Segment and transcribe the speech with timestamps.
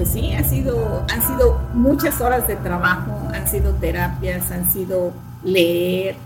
[0.00, 5.12] Pues sí, ha sido, han sido muchas horas de trabajo, han sido terapias, han sido
[5.44, 6.16] leer,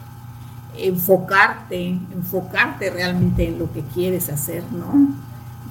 [0.78, 5.08] enfocarte, enfocarte realmente en lo que quieres hacer, ¿no?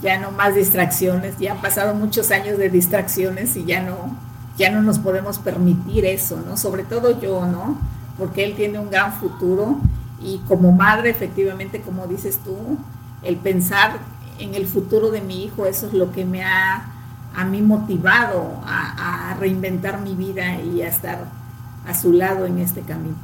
[0.01, 4.17] Ya no más distracciones, ya han pasado muchos años de distracciones y ya no,
[4.57, 6.57] ya no nos podemos permitir eso, ¿no?
[6.57, 7.77] Sobre todo yo, ¿no?
[8.17, 9.77] Porque él tiene un gran futuro
[10.21, 12.57] y como madre, efectivamente, como dices tú,
[13.21, 13.99] el pensar
[14.39, 16.89] en el futuro de mi hijo, eso es lo que me ha
[17.35, 21.25] a mí motivado a, a reinventar mi vida y a estar
[21.85, 23.15] a su lado en este camino.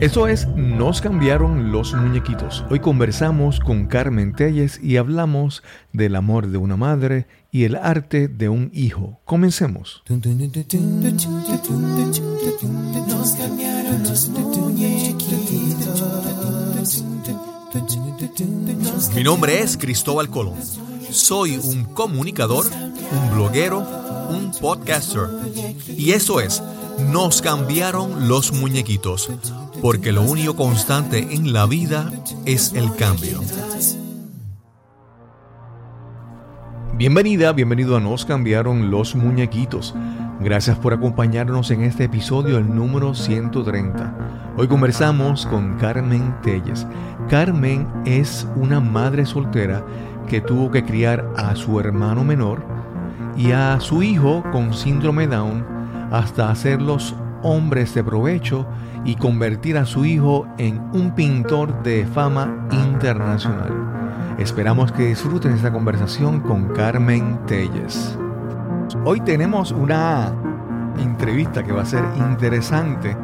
[0.00, 2.64] Eso es Nos cambiaron los muñequitos.
[2.70, 8.28] Hoy conversamos con Carmen Telles y hablamos del amor de una madre y el arte
[8.28, 9.18] de un hijo.
[9.24, 10.04] Comencemos.
[19.16, 20.87] Mi nombre es Cristóbal Colón.
[21.10, 23.80] Soy un comunicador, un bloguero,
[24.30, 25.28] un podcaster.
[25.96, 26.62] Y eso es,
[27.10, 29.30] nos cambiaron los muñequitos
[29.80, 32.10] porque lo único constante en la vida
[32.44, 33.40] es el cambio.
[36.94, 39.94] Bienvenida, bienvenido a Nos cambiaron los muñequitos.
[40.40, 44.54] Gracias por acompañarnos en este episodio, el número 130.
[44.56, 46.86] Hoy conversamos con Carmen Telles.
[47.28, 49.84] Carmen es una madre soltera
[50.28, 52.62] que tuvo que criar a su hermano menor
[53.36, 55.64] y a su hijo con síndrome Down
[56.12, 58.66] hasta hacerlos hombres de provecho
[59.04, 63.72] y convertir a su hijo en un pintor de fama internacional.
[64.38, 68.18] Esperamos que disfruten esta conversación con Carmen Telles.
[69.04, 70.32] Hoy tenemos una
[70.98, 73.16] entrevista que va a ser interesante.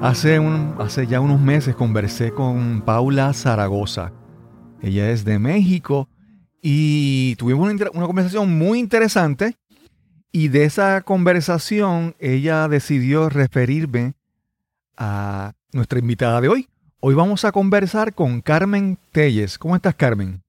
[0.00, 4.12] Hace, un, hace ya unos meses conversé con Paula Zaragoza.
[4.80, 6.08] Ella es de México
[6.62, 9.56] y tuvimos una, conversación muy interesante.
[10.34, 14.14] Y de esa conversación ella decidió referirme
[14.96, 16.68] a nuestra invitada de hoy.
[17.00, 19.58] Hoy vamos a conversar con Carmen Telles.
[19.58, 20.40] ¿Cómo estás, Carmen?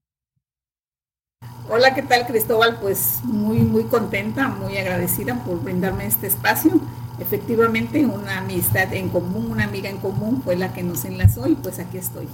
[1.68, 2.78] Hola, ¿qué tal, Cristóbal?
[2.80, 6.80] Pues muy, muy contenta, muy agradecida por brindarme este espacio.
[7.18, 11.56] Efectivamente, una amistad en común, una amiga en común fue la que nos enlazó y
[11.56, 12.28] pues aquí estoy,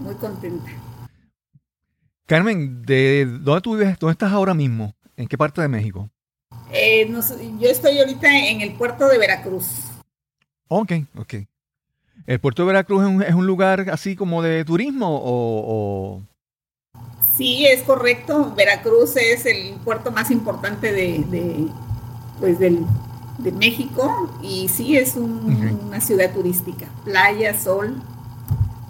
[0.00, 0.70] muy contenta.
[2.26, 3.96] Carmen, ¿de dónde tú vives?
[4.00, 4.92] ¿Dónde estás ahora mismo?
[5.16, 6.10] ¿En qué parte de México?
[6.72, 7.08] Eh,
[7.60, 9.92] yo estoy ahorita en el puerto de Veracruz.
[10.66, 11.34] Ok, ok.
[12.26, 16.22] ¿El puerto de Veracruz es un, es un lugar así como de turismo o,
[17.36, 18.52] Sí, es correcto.
[18.56, 21.68] Veracruz es el puerto más importante de, de
[22.40, 22.84] pues del,
[23.38, 26.86] de México y sí es un, una ciudad turística.
[27.04, 28.02] Playa, sol,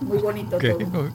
[0.00, 1.14] muy bonito todo.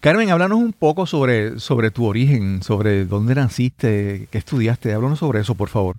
[0.00, 4.92] Carmen, háblanos un poco sobre, sobre tu origen, sobre dónde naciste, qué estudiaste.
[4.92, 5.96] Háblanos sobre eso, por favor.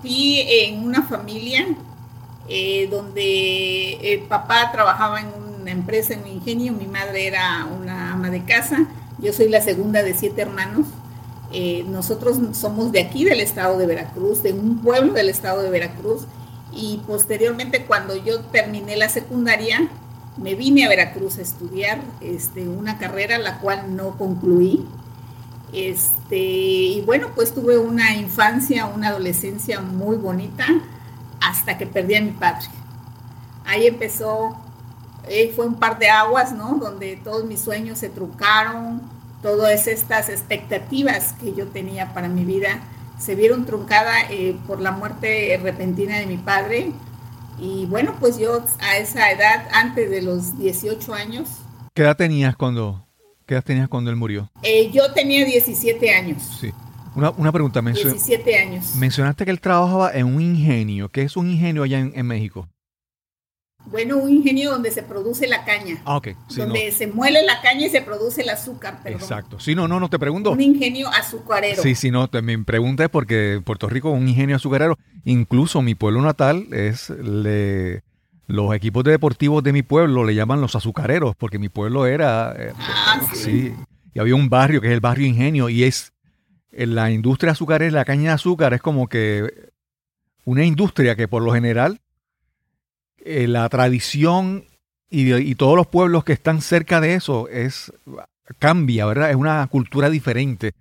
[0.00, 1.68] Fui en una familia
[2.48, 5.28] eh, donde el papá trabajaba en
[5.60, 8.88] una empresa, en un ingenio, mi madre era una ama de casa,
[9.20, 10.88] yo soy la segunda de siete hermanos.
[11.52, 15.70] Eh, nosotros somos de aquí, del estado de Veracruz, de un pueblo del estado de
[15.70, 16.26] Veracruz,
[16.72, 19.88] y posteriormente cuando yo terminé la secundaria,
[20.36, 24.86] me vine a Veracruz a estudiar este, una carrera la cual no concluí.
[25.72, 30.66] Este, y bueno, pues tuve una infancia, una adolescencia muy bonita
[31.40, 32.66] hasta que perdí a mi padre.
[33.64, 34.56] Ahí empezó,
[35.28, 36.76] eh, fue un par de aguas, ¿no?
[36.76, 39.00] Donde todos mis sueños se truncaron,
[39.42, 42.80] todas estas expectativas que yo tenía para mi vida
[43.18, 46.92] se vieron truncadas eh, por la muerte repentina de mi padre.
[47.58, 51.48] Y bueno, pues yo a esa edad, antes de los 18 años.
[51.94, 53.06] ¿Qué edad tenías cuando,
[53.46, 54.50] qué edad tenías cuando él murió?
[54.62, 56.42] Eh, yo tenía 17 años.
[56.60, 56.72] Sí.
[57.14, 57.80] Una, una pregunta.
[57.82, 58.94] 17 años.
[58.96, 61.10] Mencionaste que él trabajaba en un ingenio.
[61.10, 62.68] ¿Qué es un ingenio allá en, en México?
[63.86, 66.00] Bueno, un ingenio donde se produce la caña.
[66.04, 66.28] Ah, ok.
[66.48, 66.96] Sí, donde no.
[66.96, 69.00] se muele la caña y se produce el azúcar.
[69.02, 69.20] Perdón.
[69.20, 69.60] Exacto.
[69.60, 70.52] Sí, no, no, no te pregunto.
[70.52, 71.82] Un ingenio azucarero.
[71.82, 72.28] Sí, sí, no.
[72.28, 74.98] Te, mi pregunta es porque Puerto Rico es un ingenio azucarero.
[75.24, 78.02] Incluso mi pueblo natal es le,
[78.46, 82.54] los equipos deportivos de mi pueblo le llaman los azucareros porque mi pueblo era.
[82.56, 83.38] Eh, ah, sí.
[83.38, 83.74] sí.
[84.14, 86.12] Y había un barrio que es el barrio Ingenio y es
[86.72, 89.70] en la industria azucarera, la caña de azúcar es como que
[90.44, 92.00] una industria que por lo general
[93.24, 94.64] eh, la tradición
[95.10, 97.92] y, y, todos los pueblos que están cerca de eso es
[98.58, 99.30] cambia, ¿verdad?
[99.30, 100.74] Es una cultura diferente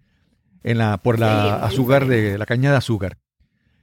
[0.63, 3.17] en la, por la sí, azúcar de la caña de azúcar.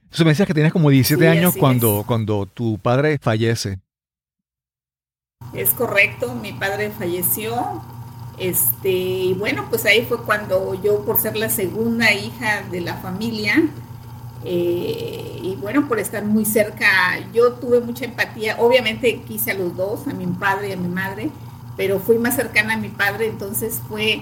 [0.03, 3.79] Entonces me decías que tienes como 17 sí, años cuando, cuando tu padre fallece.
[5.53, 7.83] Es correcto, mi padre falleció.
[8.39, 12.95] Este, y bueno, pues ahí fue cuando yo, por ser la segunda hija de la
[12.95, 13.69] familia,
[14.45, 16.87] Eh, y bueno, por estar muy cerca,
[17.33, 18.57] yo tuve mucha empatía.
[18.59, 21.29] Obviamente quise a los dos, a mi padre y a mi madre,
[21.75, 24.21] pero fui más cercana a mi padre, entonces fue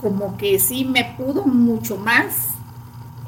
[0.00, 2.48] como que sí me pudo mucho más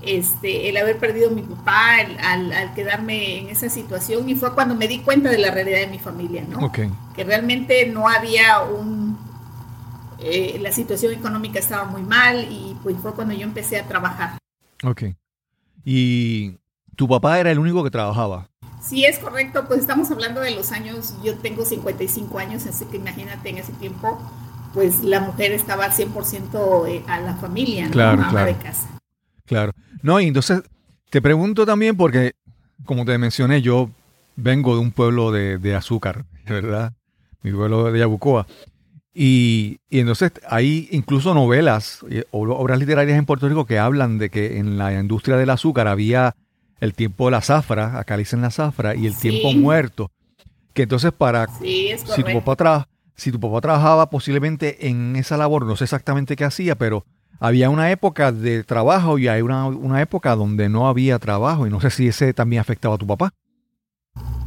[0.03, 4.75] este, el haber perdido a mi papá, al, quedarme en esa situación, y fue cuando
[4.75, 6.71] me di cuenta de la realidad de mi familia, ¿no?
[6.73, 9.19] Que realmente no había un...
[10.23, 14.37] Eh, la situación económica estaba muy mal y pues fue cuando yo empecé a trabajar.
[14.85, 15.05] Ok.
[15.85, 16.57] ¿Y
[16.97, 18.49] tu papá era el único que trabajaba?
[18.83, 22.97] Sí, es correcto, pues estamos hablando de los años, yo tengo 55 años, así que
[22.97, 24.19] imagínate en ese tiempo,
[24.73, 27.91] pues la mujer estaba 100% eh, a la familia, ¿no?
[27.93, 28.47] claro, claro.
[28.47, 28.89] de casa.
[29.45, 29.73] Claro.
[30.03, 30.63] No, y entonces
[31.11, 32.33] te pregunto también porque,
[32.85, 33.91] como te mencioné, yo
[34.37, 36.93] vengo de un pueblo de, azúcar, ¿verdad?
[37.43, 38.47] Mi pueblo de Yabucoa.
[39.13, 44.59] Y, entonces hay incluso novelas, o obras literarias en Puerto Rico que hablan de que
[44.59, 46.37] en la industria del azúcar había
[46.81, 50.11] el tiempo de la zafra, acá le dicen la zafra, y el tiempo muerto.
[50.73, 51.49] Que entonces para...
[51.59, 56.45] si, tu papá si tu papá trabajaba posiblemente en esa labor, no sé exactamente qué
[56.45, 57.05] hacía, pero
[57.39, 61.71] había una época de trabajo y hay una, una, época donde no había trabajo y
[61.71, 63.33] no sé si ese también afectaba a tu papá.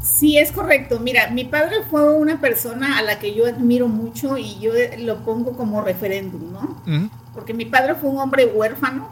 [0.04, 1.00] Sí, es correcto.
[1.00, 5.20] Mira, mi padre fue una persona a la que yo admiro mucho y yo lo
[5.24, 7.10] pongo como referéndum, ¿no?
[7.34, 9.10] Porque mi padre fue un hombre huérfano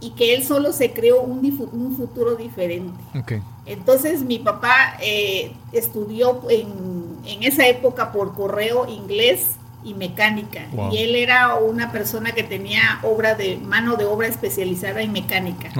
[0.00, 2.98] y que él solo se creó un, un futuro diferente.
[3.66, 6.68] Entonces mi papá eh, estudió en,
[7.26, 10.62] en esa época por correo inglés y mecánica.
[10.92, 15.70] Y él era una persona que tenía obra de mano de obra especializada en mecánica.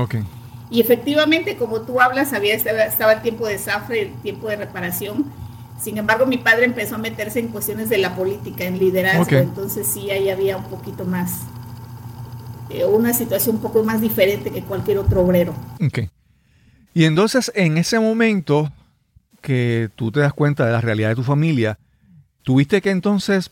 [0.70, 5.26] Y efectivamente, como tú hablas, había estaba el tiempo de zafre, el tiempo de reparación.
[5.80, 9.36] Sin embargo, mi padre empezó a meterse en cuestiones de la política, en liderazgo.
[9.36, 11.40] Entonces sí, ahí había un poquito más,
[12.68, 15.54] eh, una situación un poco más diferente que cualquier otro obrero.
[16.94, 18.70] Y entonces, en ese momento
[19.40, 21.78] que tú te das cuenta de la realidad de tu familia,
[22.42, 23.50] tuviste que entonces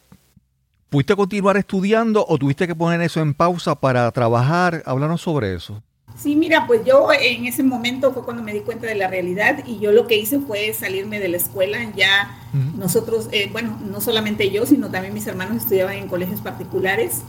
[0.88, 4.82] ¿Pudiste continuar estudiando o tuviste que poner eso en pausa para trabajar?
[4.86, 5.82] Háblanos sobre eso.
[6.20, 9.64] Sí, mira, pues yo en ese momento fue cuando me di cuenta de la realidad
[9.64, 11.78] y yo lo que hice fue salirme de la escuela.
[11.94, 12.36] Ya
[12.76, 17.22] nosotros, eh, bueno, no solamente yo, sino también mis hermanos estudiaban en colegios particulares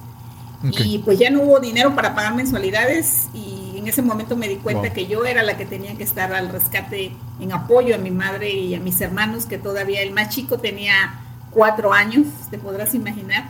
[0.63, 4.55] y pues ya no hubo dinero para pagar mensualidades y en ese momento me di
[4.57, 8.11] cuenta que yo era la que tenía que estar al rescate en apoyo a mi
[8.11, 11.19] madre y a mis hermanos, que todavía el más chico tenía
[11.51, 13.49] cuatro años, te podrás imaginar.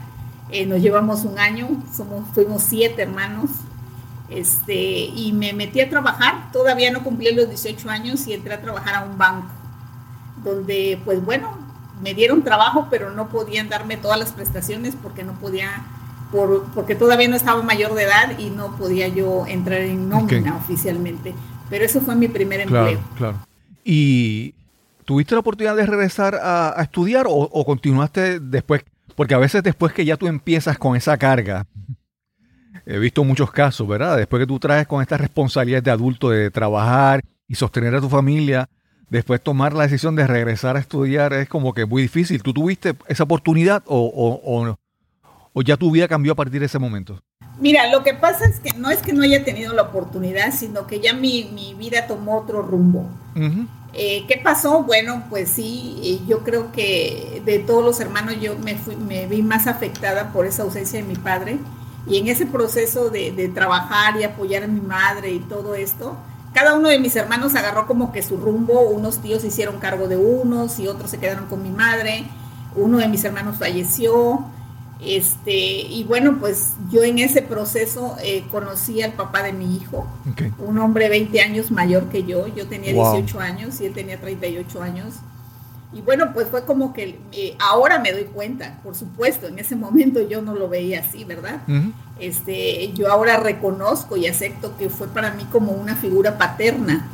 [0.51, 3.49] Eh, nos llevamos un año, somos, fuimos siete hermanos.
[4.29, 8.61] Este, y me metí a trabajar, todavía no cumplí los 18 años y entré a
[8.61, 9.47] trabajar a un banco,
[10.43, 11.57] donde pues bueno,
[12.01, 15.83] me dieron trabajo, pero no podían darme todas las prestaciones porque no podía,
[16.31, 20.55] por, porque todavía no estaba mayor de edad y no podía yo entrar en nómina
[20.55, 21.33] oficialmente.
[21.69, 22.83] Pero eso fue mi primer empleo.
[22.83, 23.37] Claro, claro.
[23.83, 24.53] Y
[25.09, 28.83] ¿Tuviste la oportunidad de regresar a, estudiar o, continuaste después?
[29.15, 31.65] Porque a veces después que ya tú empiezas con esa carga,
[32.85, 34.17] he visto muchos casos, ¿verdad?
[34.17, 38.09] Después que tú traes con esta responsabilidad de adulto de trabajar y sostener a tu
[38.09, 38.69] familia,
[39.09, 42.43] después tomar la decisión de regresar a estudiar es como que muy difícil.
[42.43, 44.77] ¿Tú tuviste esa oportunidad o,
[45.53, 47.19] o ya tu vida cambió a partir de ese momento?
[47.59, 50.87] Mira, lo que pasa es que no es que no haya tenido la oportunidad, sino
[50.87, 53.05] que ya mi, mi vida tomó otro rumbo.
[53.93, 54.83] Eh, ¿Qué pasó?
[54.83, 59.27] Bueno, pues sí, eh, yo creo que de todos los hermanos yo me, fui, me
[59.27, 61.57] vi más afectada por esa ausencia de mi padre
[62.07, 66.15] y en ese proceso de, de, trabajar y apoyar a mi madre y todo esto,
[66.53, 70.07] cada uno de mis hermanos agarró como que su rumbo, unos tíos se hicieron cargo
[70.07, 72.25] de unos y otros se quedaron con mi madre,
[72.75, 74.45] uno de mis hermanos falleció,
[74.99, 80.05] este, y bueno, pues yo en ese proceso eh, conocí al papá de mi hijo,
[80.59, 84.81] un hombre 20 años mayor que yo, yo tenía 18 años y él tenía 38
[84.81, 85.15] años.
[85.91, 89.75] Y bueno, pues fue como que eh, ahora me doy cuenta, por supuesto, en ese
[89.75, 91.61] momento yo no lo veía así, ¿verdad?
[92.19, 97.07] este, yo ahora reconozco y acepto que fue para mí como una figura paterna.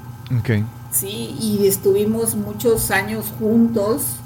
[0.91, 4.17] Sí, y estuvimos muchos años juntos,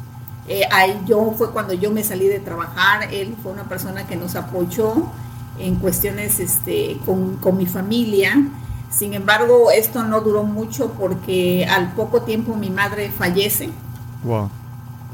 [0.48, 4.16] eh, ahí yo fue cuando yo me salí de trabajar, él fue una persona que
[4.16, 4.96] nos apoyó
[5.60, 8.36] en cuestiones este, con, con mi familia.
[8.90, 13.70] Sin embargo, esto no duró mucho porque al poco tiempo mi madre fallece.
[14.24, 14.50] Wow.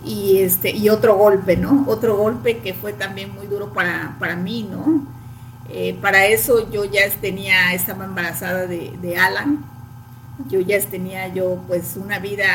[0.03, 1.85] Y, este, y otro golpe, ¿no?
[1.87, 5.05] Otro golpe que fue también muy duro para, para mí, ¿no?
[5.69, 9.65] Eh, para eso yo ya tenía, estaba embarazada de, de Alan.
[10.47, 12.45] Yo ya tenía yo pues una vida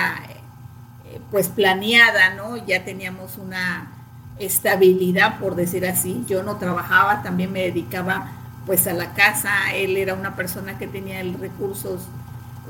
[1.30, 2.56] pues planeada, ¿no?
[2.56, 3.90] Ya teníamos una
[4.38, 6.24] estabilidad, por decir así.
[6.26, 8.28] Yo no trabajaba, también me dedicaba
[8.66, 9.74] pues a la casa.
[9.74, 12.02] Él era una persona que tenía recursos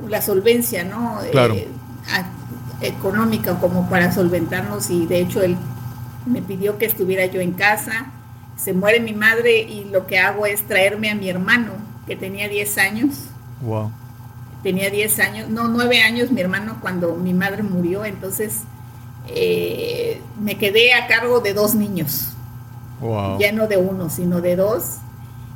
[0.09, 1.19] la solvencia, ¿no?
[1.31, 1.55] Claro.
[1.55, 1.69] Eh,
[2.81, 5.57] económica como para solventarnos y de hecho él
[6.27, 8.07] me pidió que estuviera yo en casa.
[8.57, 11.73] Se muere mi madre y lo que hago es traerme a mi hermano,
[12.07, 13.15] que tenía 10 años.
[13.63, 13.91] Wow.
[14.63, 18.61] Tenía 10 años, no, 9 años mi hermano cuando mi madre murió, entonces
[19.27, 22.29] eh, me quedé a cargo de dos niños.
[23.01, 23.39] Wow.
[23.39, 24.99] Ya no de uno, sino de dos.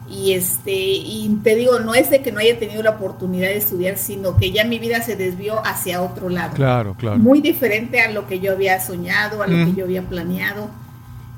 [0.08, 3.56] Y este, y te digo, no es de que no haya tenido la oportunidad de
[3.56, 6.54] estudiar, sino que ya mi vida se desvió hacia otro lado.
[6.54, 7.18] Claro, claro.
[7.18, 10.68] Muy diferente a lo que yo había soñado, a lo que yo había planeado.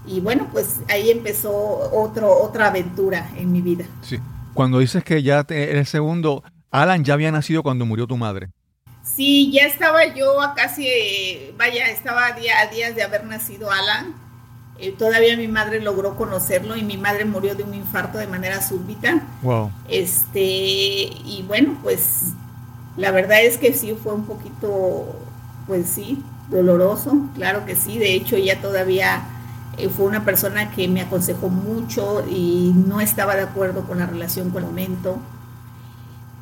[0.06, 1.52] Y bueno, pues ahí empezó
[1.92, 3.84] otro, otra aventura en mi vida.
[4.02, 4.18] Sí.
[4.54, 8.48] Cuando dices que ya te, el segundo, Alan ya había nacido cuando murió tu madre.
[9.02, 10.88] Sí, ya estaba yo a casi,
[11.56, 14.25] vaya, estaba a, día, a días de haber nacido Alan
[14.78, 18.60] eh, todavía mi madre logró conocerlo y mi madre murió de un infarto de manera
[18.60, 19.22] súbita.
[19.42, 19.70] Wow.
[19.88, 22.32] Este, y bueno, pues
[22.96, 25.16] la verdad es que sí fue un poquito,
[25.66, 27.98] pues sí, doloroso, claro que sí.
[27.98, 29.22] De hecho, ella todavía
[29.78, 34.06] eh, fue una persona que me aconsejó mucho y no estaba de acuerdo con la
[34.06, 35.18] relación con el momento.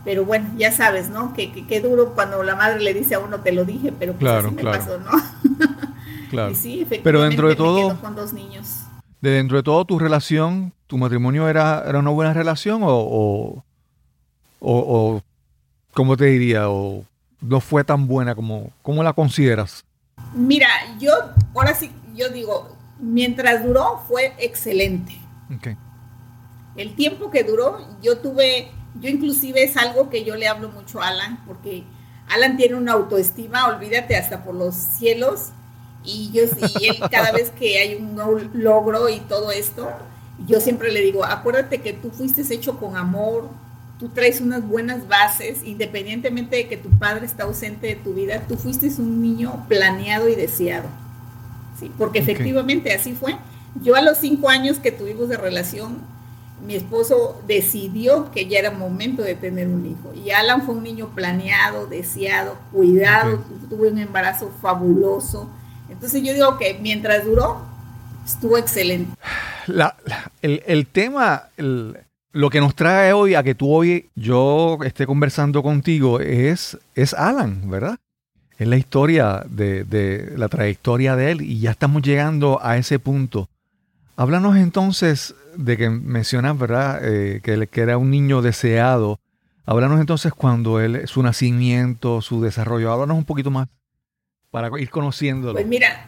[0.04, 1.32] Pero bueno, ya sabes, ¿no?
[1.32, 4.20] Que, que, duro cuando la madre le dice a uno, te lo dije, pero pues
[4.20, 4.78] claro, así me claro.
[4.78, 5.10] pasó, ¿no?
[6.34, 6.54] Claro.
[6.54, 8.80] sí, Pero dentro de todo, con dos niños.
[9.20, 13.64] De dentro de todo, tu relación, tu matrimonio era, era una buena relación o, o,
[14.60, 15.22] o,
[15.92, 16.68] ¿cómo te diría?
[16.68, 17.04] O
[17.40, 19.84] no fue tan buena como, ¿cómo la consideras?
[20.34, 21.12] Mira, yo,
[21.54, 25.18] ahora sí, yo digo, mientras duró fue excelente.
[25.56, 25.76] Okay.
[26.76, 31.00] El tiempo que duró, yo tuve, yo inclusive es algo que yo le hablo mucho
[31.00, 31.84] a Alan, porque
[32.28, 35.52] Alan tiene una autoestima, olvídate, hasta por los cielos
[36.04, 36.42] y yo
[36.80, 38.16] y él cada vez que hay un
[38.52, 39.88] logro y todo esto,
[40.46, 43.49] yo siempre le digo, acuérdate que tú fuiste hecho con amor,
[43.99, 48.42] tú traes unas buenas bases, independientemente de que tu padre está ausente de tu vida,
[48.46, 50.88] tú fuiste un niño planeado y deseado.
[51.78, 53.37] Sí, porque efectivamente así fue.
[53.82, 55.99] Yo a los cinco años que tuvimos de relación,
[56.64, 60.12] mi esposo decidió que ya era momento de tener un hijo.
[60.14, 65.49] Y Alan fue un niño planeado, deseado, cuidado, tuvo un embarazo fabuloso
[65.94, 67.62] entonces yo digo que mientras duró,
[68.26, 69.16] estuvo excelente.
[70.42, 76.20] el, tema, lo que nos trae hoy a que tú hoy yo esté conversando contigo
[76.20, 77.98] es, es Alan, ¿verdad?
[78.58, 83.48] Es la historia de, la trayectoria de él y ya estamos llegando a ese punto.
[84.16, 87.00] Háblanos entonces de que mencionas, ¿verdad?
[87.02, 89.20] Eh, que, que era un niño deseado.
[89.64, 92.92] Háblanos entonces cuando él, su nacimiento, su desarrollo.
[92.92, 93.68] Háblanos un poquito más
[94.54, 95.54] para ir conociéndolo.
[95.54, 96.06] Pues mira,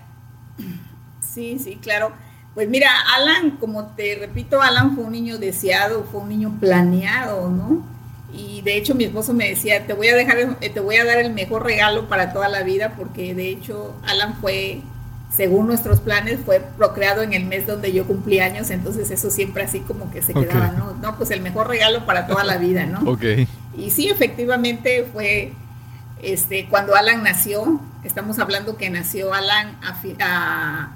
[1.19, 2.13] sí, sí, claro.
[2.55, 7.51] Pues mira, Alan, como te repito, Alan fue un niño deseado, fue un niño planeado,
[7.51, 7.85] ¿no?
[8.33, 11.19] Y de hecho mi esposo me decía, te voy a dejar, te voy a dar
[11.19, 14.81] el mejor regalo para toda la vida, porque de hecho Alan fue,
[15.29, 19.65] según nuestros planes, fue procreado en el mes donde yo cumplí años, entonces eso siempre
[19.65, 20.95] así como que se quedaba, ¿no?
[21.03, 23.01] No, pues el mejor regalo para toda la vida, ¿no?
[23.11, 23.25] Ok.
[23.77, 25.53] Y sí, efectivamente fue
[26.23, 30.93] este, cuando Alan nació, estamos hablando que nació Alan a,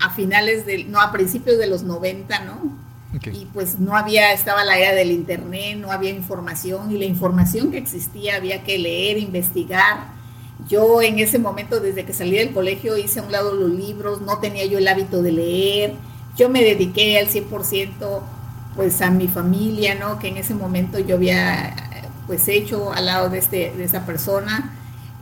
[0.00, 2.84] a, finales del, no, a principios de los 90, ¿no?
[3.32, 7.70] Y pues no había, estaba la era del internet, no había información y la información
[7.70, 10.08] que existía había que leer, investigar.
[10.68, 14.20] Yo en ese momento, desde que salí del colegio, hice a un lado los libros,
[14.20, 15.94] no tenía yo el hábito de leer.
[16.36, 18.22] Yo me dediqué al 100%
[18.74, 20.18] pues a mi familia, ¿no?
[20.18, 21.83] Que en ese momento yo había
[22.26, 24.72] pues hecho al lado de, este, de esta persona.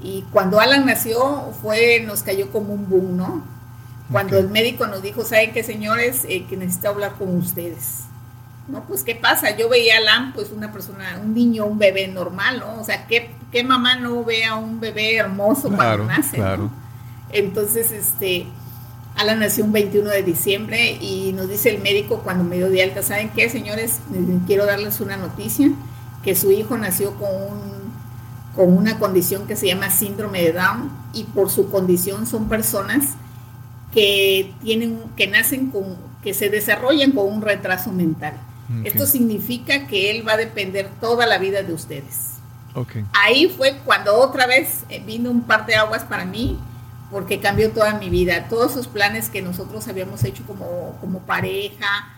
[0.02, 3.42] Y cuando Alan nació, fue, nos cayó como un boom, ¿no?
[4.11, 6.26] Cuando el médico nos dijo, ¿saben qué, señores?
[6.28, 8.00] Eh, que necesito hablar con ustedes.
[8.68, 9.56] No, pues, ¿qué pasa?
[9.56, 12.80] Yo veía a Alan, pues, una persona, un niño, un bebé normal, ¿no?
[12.80, 16.37] O sea, ¿qué, qué mamá no ve a un bebé hermoso cuando nace?
[16.37, 16.71] Claro.
[17.30, 18.47] Entonces, este,
[19.16, 22.82] Alan nació un 21 de diciembre y nos dice el médico cuando me dio de
[22.82, 24.00] alta, ¿saben qué, señores?
[24.47, 25.71] Quiero darles una noticia
[26.23, 27.61] que su hijo nació con,
[28.55, 33.14] con una condición que se llama síndrome de Down y por su condición son personas
[33.93, 38.35] que tienen, que nacen con, que se desarrollan con un retraso mental.
[38.85, 42.37] Esto significa que él va a depender toda la vida de ustedes.
[43.12, 46.59] Ahí fue cuando otra vez eh, vino un par de aguas para mí,
[47.11, 48.49] porque cambió toda mi vida.
[48.49, 52.09] Todos esos planes que nosotros habíamos hecho como, como pareja,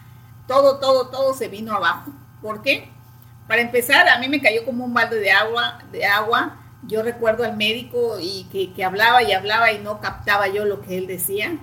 [0.47, 2.13] todo, todo, todo se vino abajo.
[2.41, 2.89] ¿Por qué?
[3.47, 6.57] Para empezar, a mí me cayó como un balde de agua, de agua.
[6.87, 10.99] Yo recuerdo al médico y que, hablaba y hablaba y no captaba yo lo que
[10.99, 11.59] él decía.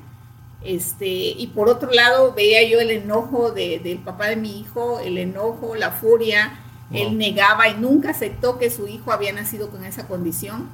[0.63, 5.17] Este, y por otro lado, veía yo el enojo del papá de mi hijo, el
[5.17, 6.59] enojo, la furia,
[6.91, 10.69] Él negaba y nunca aceptó que su hijo había nacido con esa condición.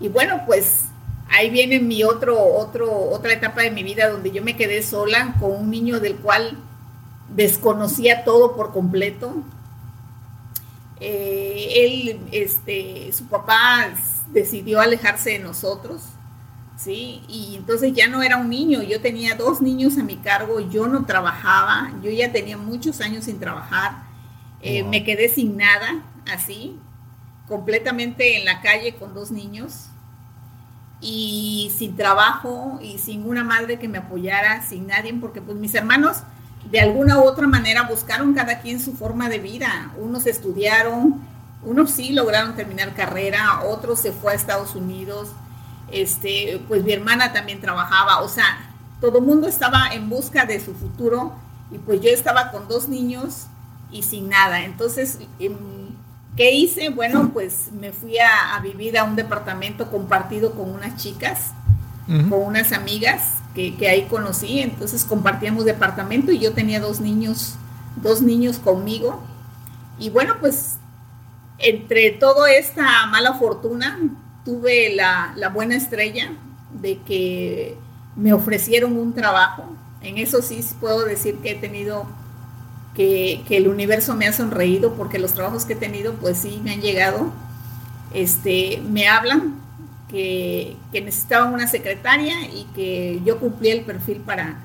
[0.00, 0.86] Y bueno, pues
[1.28, 5.34] ahí viene mi otro, otro, otra etapa de mi vida donde yo me quedé sola
[5.40, 6.58] con un niño del cual
[7.28, 9.34] desconocía todo por completo.
[11.04, 13.88] Eh, él, este, su papá
[14.28, 16.00] decidió alejarse de nosotros,
[16.76, 17.24] ¿sí?
[17.26, 20.86] Y entonces ya no era un niño, yo tenía dos niños a mi cargo, yo
[20.86, 24.04] no trabajaba, yo ya tenía muchos años sin trabajar,
[24.60, 26.78] eh, me quedé sin nada, así,
[27.48, 29.86] completamente en la calle con dos niños
[31.00, 35.74] y sin trabajo y sin una madre que me apoyara, sin nadie, porque pues mis
[35.74, 36.18] hermanos
[36.70, 39.92] de alguna u otra manera buscaron cada quien su forma de vida.
[39.98, 41.20] Unos estudiaron,
[41.64, 45.30] unos sí lograron terminar carrera, otros se fue a Estados Unidos,
[45.90, 50.60] este, pues mi hermana también trabajaba, o sea, todo el mundo estaba en busca de
[50.60, 51.34] su futuro
[51.70, 53.46] y pues yo estaba con dos niños
[53.90, 54.64] y sin nada.
[54.64, 55.56] Entonces, em,
[56.36, 56.88] ¿Qué hice?
[56.88, 61.52] Bueno, pues me fui a, vivir a un departamento compartido con unas chicas,
[62.06, 64.60] con unas amigas que, ahí conocí.
[64.60, 67.54] Entonces compartíamos departamento y yo tenía dos niños,
[67.96, 69.22] dos niños conmigo.
[69.98, 70.76] Y bueno, pues
[71.58, 73.98] entre toda esta mala fortuna,
[74.44, 76.32] tuve la, la buena estrella
[76.72, 77.76] de que
[78.16, 79.64] me ofrecieron un trabajo.
[80.00, 82.06] En eso sí puedo decir que he tenido
[82.94, 86.72] que, el universo me ha sonreído porque los trabajos que he tenido, pues sí, me
[86.72, 87.32] han llegado.
[88.12, 89.61] Este, me hablan
[90.12, 94.60] que, necesitaban una secretaria y que yo cumplí el perfil para,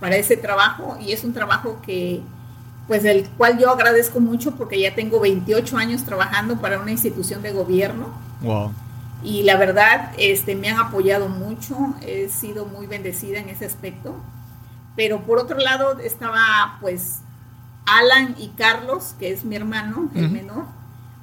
[0.00, 2.22] para ese trabajo y es un trabajo que,
[2.86, 7.42] pues del cual yo agradezco mucho porque ya tengo 28 años trabajando para una institución
[7.42, 8.06] de gobierno.
[9.24, 14.16] Y la verdad, este, me han apoyado mucho, he sido muy bendecida en ese aspecto.
[14.96, 17.20] Pero por otro lado, estaba pues
[17.86, 20.66] Alan y Carlos, que es mi hermano, el menor,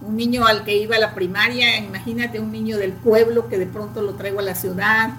[0.01, 3.65] un niño al que iba a la primaria, imagínate un niño del pueblo que de
[3.65, 5.11] pronto lo traigo a la ciudad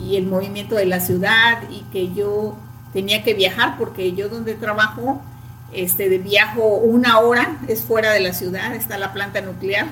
[0.00, 2.56] y el movimiento de la ciudad y que yo
[2.92, 5.20] tenía que viajar porque yo donde trabajo,
[5.72, 9.86] este, de viajo una hora, es fuera de la ciudad, está la planta nuclear.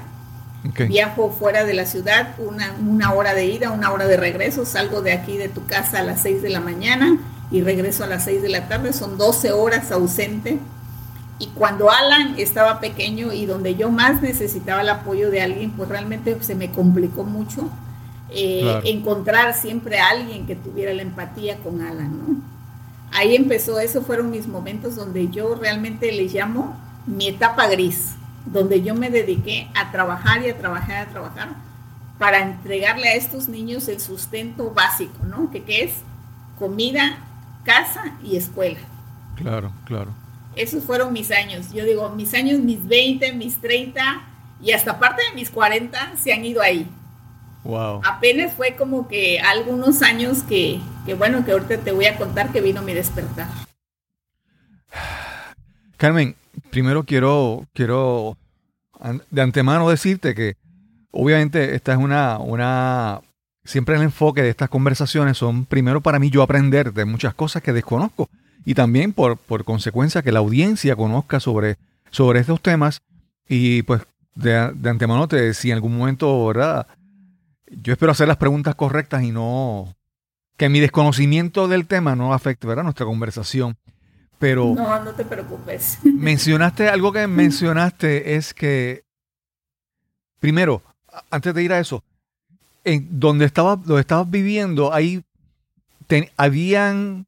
[0.88, 5.02] Viajo fuera de la ciudad, una, una hora de ida, una hora de regreso, salgo
[5.02, 7.16] de aquí de tu casa a las 6 de la mañana
[7.50, 10.58] y regreso a las 6 de la tarde, son 12 horas ausente
[11.38, 15.88] y cuando Alan estaba pequeño y donde yo más necesitaba el apoyo de alguien, pues
[15.88, 17.70] realmente se me complicó mucho
[18.30, 22.42] eh, encontrar siempre a alguien que tuviera la empatía con Alan, ¿no?
[23.12, 28.82] Ahí empezó, esos fueron mis momentos donde yo realmente le llamo mi etapa gris, donde
[28.82, 31.48] yo me dediqué a trabajar y a trabajar, a trabajar,
[32.18, 35.50] para entregarle a estos niños el sustento básico, ¿no?
[35.50, 35.92] Que, que es
[36.58, 37.18] comida,
[37.64, 38.80] casa y escuela.
[39.36, 40.10] Claro, claro
[40.58, 41.72] esos fueron mis años.
[41.72, 44.02] Yo digo, mis años, mis 20, mis 30
[44.60, 46.86] y hasta parte de mis 40 se han ido ahí.
[47.64, 48.00] Wow.
[48.04, 52.50] Apenas fue como que algunos años que, que, bueno, que ahorita te voy a contar
[52.52, 53.48] que vino mi despertar.
[55.96, 56.36] Carmen,
[56.70, 58.36] primero quiero, quiero
[59.30, 60.56] de antemano decirte que
[61.10, 63.20] obviamente esta es una, una,
[63.64, 67.62] siempre el enfoque de estas conversaciones son primero para mí yo aprender de muchas cosas
[67.62, 68.28] que desconozco
[68.68, 71.78] y también por, por consecuencia que la audiencia conozca sobre,
[72.10, 73.00] sobre estos temas
[73.48, 74.02] y pues
[74.34, 76.86] de, antemano te si en algún momento, ¿verdad?
[77.66, 79.96] Yo espero hacer las preguntas correctas y no
[80.58, 82.82] que mi desconocimiento del tema no afecte, ¿verdad?
[82.82, 83.78] Nuestra conversación.
[84.38, 86.00] Pero no, no te preocupes.
[86.04, 89.02] Mencionaste algo que mencionaste es que
[90.40, 90.82] primero,
[91.30, 92.04] antes de ir a eso,
[92.84, 95.24] en donde estaba, donde estabas viviendo, ahí
[96.36, 97.27] habían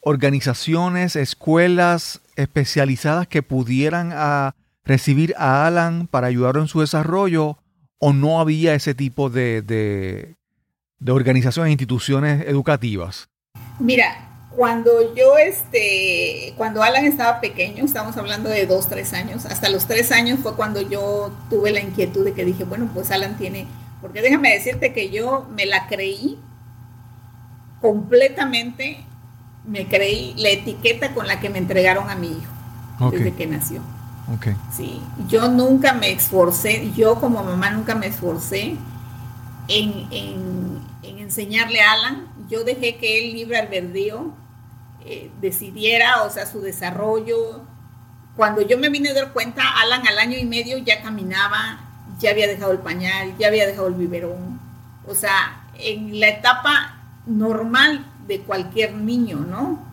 [0.00, 7.58] organizaciones, escuelas especializadas que pudieran ah, recibir a Alan para ayudarlo en su desarrollo
[7.98, 10.36] o no había ese tipo de, de,
[10.98, 13.28] de organizaciones e instituciones educativas?
[13.80, 19.68] Mira, cuando yo, este, cuando Alan estaba pequeño, estamos hablando de dos, tres años, hasta
[19.68, 23.36] los tres años fue cuando yo tuve la inquietud de que dije, bueno, pues Alan
[23.36, 23.66] tiene,
[24.00, 26.38] porque déjame decirte que yo me la creí
[27.80, 29.04] completamente
[29.68, 33.80] me creí la etiqueta con la que me entregaron a mi hijo desde que nació.
[34.36, 34.54] Okay.
[34.74, 38.76] Sí, yo nunca me esforcé, yo como mamá nunca me esforcé
[39.68, 42.26] en, enseñarle a Alan.
[42.48, 44.32] Yo dejé que él libre albedrío
[45.04, 47.62] eh, decidiera, o sea, su desarrollo.
[48.36, 51.80] Cuando yo me vine a dar cuenta, Alan al año y medio ya caminaba,
[52.18, 54.60] ya había dejado el pañal, ya había dejado el biberón.
[55.06, 59.88] O sea, en la etapa normal de cualquier niño, ¿no?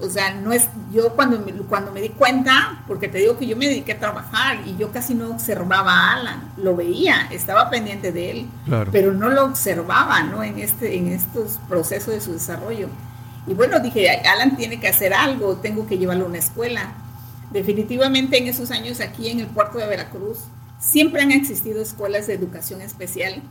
[0.00, 3.46] O sea, no es, yo cuando me, cuando me di cuenta, porque te digo que
[3.46, 7.68] yo me dediqué a trabajar y yo casi no observaba a Alan, lo veía, estaba
[7.68, 8.46] pendiente de él,
[8.92, 10.44] pero no lo observaba, ¿no?
[10.44, 12.88] En, este, en estos procesos de su desarrollo.
[13.48, 16.92] Y bueno, dije, Alan tiene que hacer algo, tengo que llevarlo a una escuela.
[17.50, 20.38] Definitivamente en esos años aquí en el puerto de Veracruz
[20.78, 23.42] siempre han existido escuelas de educación especial,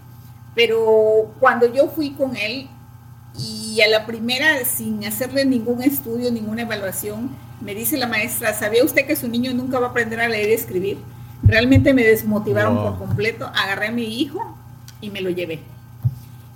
[0.56, 2.70] pero cuando yo fui con él,
[3.38, 7.30] y a la primera, sin hacerle ningún estudio, ninguna evaluación,
[7.62, 10.50] me dice la maestra, ¿sabía usted que su niño nunca va a aprender a leer
[10.50, 10.97] y escribir?
[11.43, 14.58] Realmente me desmotivaron por completo, agarré a mi hijo
[15.02, 15.60] y me lo llevé.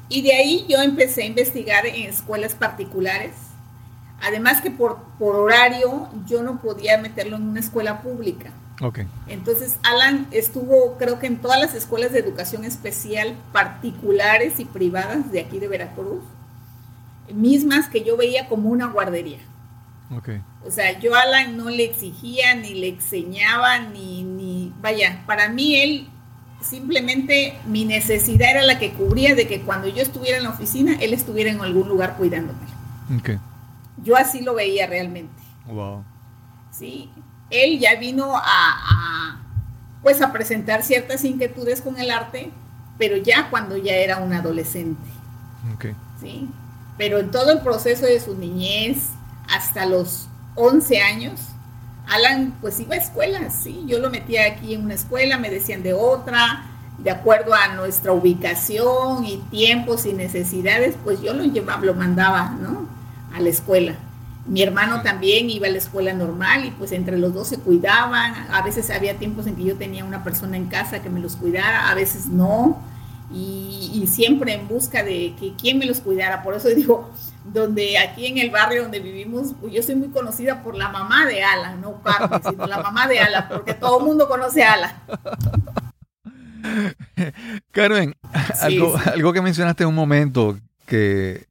[0.10, 3.32] Y de ahí yo empecé a investigar en escuelas particulares.
[4.22, 8.52] Además que por, por horario yo no podía meterlo en una escuela pública.
[8.82, 9.08] Okay.
[9.28, 15.32] Entonces Alan estuvo creo que en todas las escuelas de educación especial particulares y privadas
[15.32, 16.24] de aquí de Veracruz
[17.34, 19.40] mismas que yo veía como una guardería.
[20.18, 20.42] Okay.
[20.66, 25.50] O sea, yo a Alan no le exigía, ni le enseñaba, ni, ni, vaya, para
[25.50, 26.08] mí él
[26.62, 30.98] simplemente mi necesidad era la que cubría de que cuando yo estuviera en la oficina,
[31.00, 32.60] él estuviera en algún lugar cuidándome.
[33.20, 33.40] Okay.
[34.04, 35.42] Yo así lo veía realmente.
[35.66, 36.04] Wow.
[36.72, 37.10] Sí,
[37.50, 39.42] él ya vino a, a,
[40.02, 42.52] pues a presentar ciertas inquietudes con el arte,
[42.98, 45.10] pero ya cuando ya era un adolescente.
[45.76, 45.96] Okay.
[46.20, 46.50] Sí,
[47.02, 49.08] pero en todo el proceso de su niñez,
[49.50, 51.40] hasta los 11 años,
[52.08, 53.84] Alan pues iba a escuelas, ¿sí?
[53.88, 56.64] Yo lo metía aquí en una escuela, me decían de otra,
[57.00, 62.52] de acuerdo a nuestra ubicación y tiempos y necesidades, pues yo lo llevaba, lo mandaba,
[62.62, 62.86] ¿no?
[63.36, 63.96] A la escuela.
[64.46, 68.46] Mi hermano también iba a la escuela normal y pues entre los dos se cuidaban.
[68.52, 71.36] A veces había tiempos en que yo tenía una persona en casa que me los
[71.36, 72.80] cuidara, a veces no
[73.34, 76.44] y, siempre en busca de que quién me los cuidara.
[76.44, 77.12] Por eso digo,
[77.46, 81.26] donde aquí en el barrio donde vivimos, pues, yo soy muy conocida por la mamá
[81.26, 84.74] de Alan, no Carmen, sino la mamá de Alan, porque todo el mundo conoce a
[84.74, 84.92] Alan.
[87.72, 88.16] Carmen,
[88.62, 91.46] algo, algo que mencionaste en un momento que,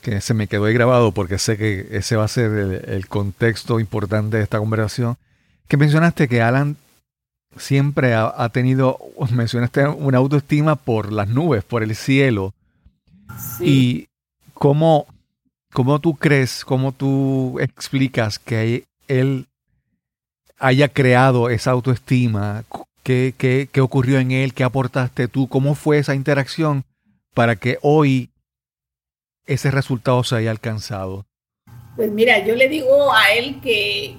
[0.00, 3.08] que, se me quedó ahí grabado porque sé que ese va a ser el, el
[3.08, 5.16] contexto importante de esta conversación,
[5.66, 6.76] que mencionaste que Alan
[7.56, 8.98] siempre ha, tenido,
[9.30, 12.54] mencionaste una autoestima por las nubes, por el cielo.
[13.60, 14.08] Y
[14.54, 15.06] cómo,
[15.72, 19.46] cómo tú crees, cómo tú explicas que él
[20.58, 22.64] haya creado esa autoestima,
[23.02, 26.84] ¿Qué, qué, qué ocurrió en él, qué aportaste tú, cómo fue esa interacción
[27.34, 28.30] para que hoy
[29.46, 31.26] ese resultado se haya alcanzado.
[31.94, 34.16] Pues mira, yo le digo a él que,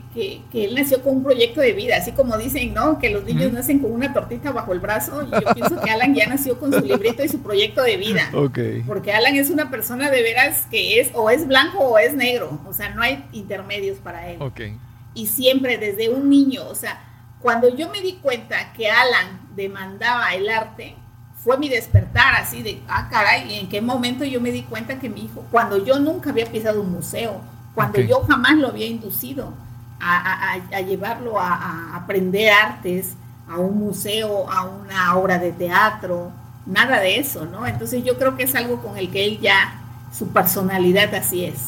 [0.54, 3.00] él nació con un proyecto de vida, así como dicen, ¿no?
[3.00, 5.24] Que los niños nacen con una tortita bajo el brazo.
[5.24, 8.30] Y yo pienso que Alan ya nació con su librito y su proyecto de vida.
[8.32, 8.84] Okay.
[8.86, 12.60] Porque Alan es una persona de veras que es o es blanco o es negro.
[12.68, 14.40] O sea, no hay intermedios para él.
[14.40, 14.78] Okay.
[15.16, 17.02] Y siempre desde un niño, o sea,
[17.42, 20.96] cuando yo me di cuenta que Alan demandaba el arte,
[21.44, 25.10] fue mi despertar así de, ah, caray, ¿en qué momento yo me di cuenta que
[25.10, 27.42] mi hijo, cuando yo nunca había pisado un museo,
[27.74, 29.54] cuando yo jamás lo había inducido
[30.00, 33.16] a, llevarlo a, aprender artes,
[33.48, 36.32] a un museo, a una obra de teatro,
[36.66, 37.66] nada de eso, ¿no?
[37.66, 41.62] Entonces yo creo que es algo con el que él ya, su personalidad así es.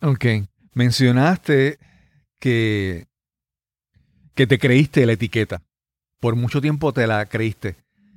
[0.00, 0.26] Ok,
[0.74, 1.78] mencionaste
[2.38, 3.06] que,
[4.34, 5.62] que te creíste la etiqueta,
[6.20, 7.76] por mucho tiempo te la creíste.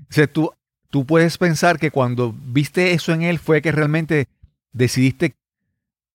[0.09, 0.51] O sea, tú,
[0.89, 4.27] tú puedes pensar que cuando viste eso en él fue que realmente
[4.71, 5.35] decidiste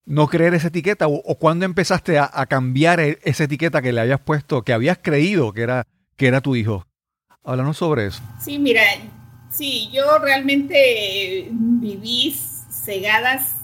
[0.05, 4.21] no creer esa etiqueta o, cuando empezaste a, cambiar e, esa etiqueta que le habías
[4.21, 5.87] puesto, que habías creído que era,
[6.17, 6.87] que era tu hijo?
[7.45, 8.23] Háblanos sobre eso.
[8.41, 8.83] Sí, mira,
[9.51, 12.37] sí, yo realmente viví
[12.71, 13.57] cegadas.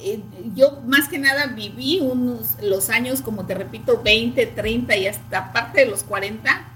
[0.00, 0.20] Eh,
[0.54, 5.52] yo más que nada viví unos los años, como te repito, 20, 30 y hasta
[5.52, 6.66] parte de los 40,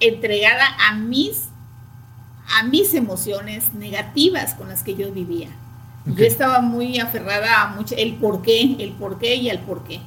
[0.00, 1.48] entregada a mis
[2.54, 5.48] a mis emociones negativas con las que yo vivía.
[6.04, 9.84] Yo estaba muy aferrada a mucho, el por qué, el por qué y el por
[9.84, 10.00] qué.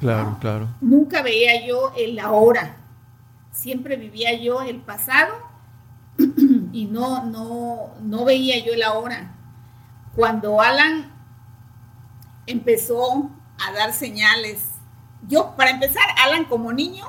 [0.00, 0.68] Claro, claro.
[0.80, 2.76] Nunca veía yo el ahora.
[3.50, 5.34] Siempre vivía yo el pasado
[6.72, 9.32] y no, no, no veía yo el ahora.
[10.14, 11.12] Cuando Alan
[12.46, 14.70] empezó a dar señales,
[15.26, 17.04] yo, para empezar, Alan como niño,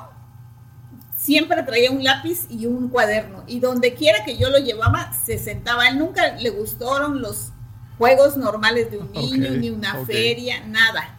[1.14, 3.44] siempre traía un lápiz y un cuaderno.
[3.46, 5.84] Y donde quiera que yo lo llevaba, se sentaba.
[5.84, 7.52] A él nunca le gustaron los
[7.98, 11.16] juegos normales de un niño, ni una feria, nada.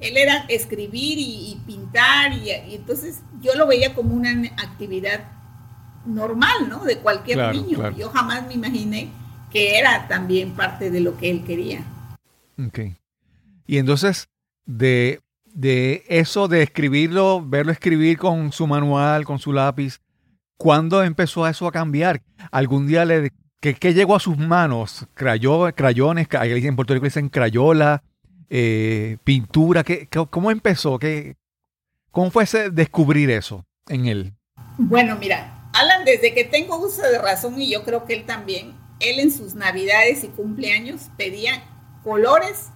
[0.00, 5.32] Él era escribir y, pintar y, entonces yo lo veía como una actividad
[6.04, 6.84] normal, ¿no?
[6.84, 7.90] De cualquier niño.
[7.96, 9.10] Yo jamás me imaginé
[9.50, 11.84] que era también parte de lo que él quería.
[12.64, 12.80] Ok.
[13.66, 14.28] Y entonces,
[14.66, 20.00] de, de eso de escribirlo, verlo escribir con su manual, con su lápiz,
[20.56, 22.22] ¿cuándo empezó eso a cambiar?
[22.50, 25.06] ¿Algún día le ¿Qué, llegó a sus manos?
[25.14, 28.04] Crayo, crayones, en Puerto Rico dicen crayola,
[28.48, 29.82] eh, pintura.
[29.82, 30.98] ¿qué, cómo empezó?
[30.98, 31.36] ¿Qué,
[32.12, 34.34] ¿Cómo fue ese descubrir eso en él?
[34.76, 38.74] Bueno, mira, Alan, desde que tengo uso de razón, y yo creo que él también,
[39.00, 41.64] él en sus navidades y cumpleaños pedía
[42.02, 42.70] colores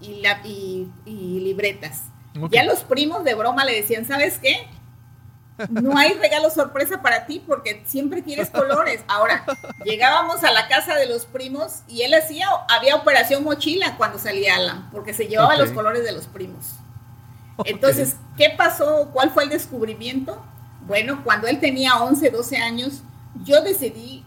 [0.00, 2.04] y, la, y, libretas.
[2.50, 4.66] Ya los primos de broma le decían, ¿sabes qué?
[5.68, 9.02] No hay regalo sorpresa para ti porque siempre quieres colores.
[9.06, 9.44] Ahora,
[9.84, 14.56] llegábamos a la casa de los primos y él hacía, había operación mochila cuando salía
[14.56, 16.76] Alan, porque se llevaba los colores de los primos.
[17.64, 19.10] Entonces, ¿qué pasó?
[19.12, 20.44] ¿Cuál fue el descubrimiento?
[20.86, 23.02] Bueno, cuando él tenía 11, 12 años,
[23.44, 24.24] yo decidí,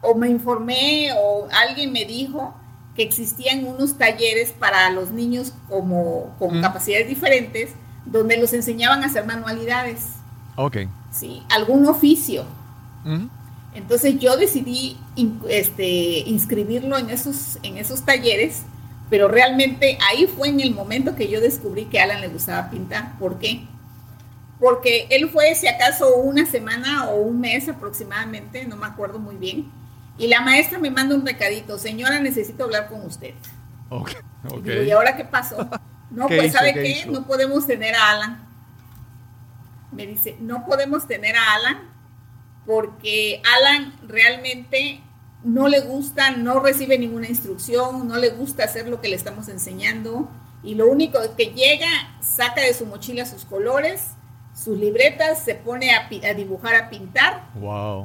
[0.00, 2.54] o me informé, o alguien me dijo
[2.96, 7.70] que existían unos talleres para los niños como, con capacidades diferentes,
[8.04, 10.08] donde los enseñaban a hacer manualidades.
[10.56, 10.78] Ok.
[11.10, 12.44] Sí, algún oficio.
[13.74, 14.96] Entonces yo decidí
[15.48, 18.62] este, inscribirlo en esos, en esos talleres
[19.12, 22.70] pero realmente ahí fue en el momento que yo descubrí que a Alan le gustaba
[22.70, 23.18] pintar.
[23.18, 23.66] ¿Por qué?
[24.58, 29.36] Porque él fue, si acaso, una semana o un mes aproximadamente, no me acuerdo muy
[29.36, 29.70] bien,
[30.16, 33.34] y la maestra me manda un recadito, señora, necesito hablar con usted.
[33.90, 34.12] Ok,
[34.64, 35.56] Y, ¿Y ahora qué pasó?
[36.10, 37.04] No, pues ¿sabe qué?
[37.10, 38.46] No podemos tener a Alan.
[39.92, 41.92] Me dice, no podemos tener a Alan
[42.66, 45.00] porque Alan realmente
[45.44, 49.48] no le gusta, no recibe ninguna instrucción, no le gusta hacer lo que le estamos
[49.48, 50.28] enseñando
[50.62, 51.88] y lo único que llega,
[52.20, 54.10] saca de su mochila sus colores,
[54.54, 57.48] sus libretas, se pone a, dibujar, a pintar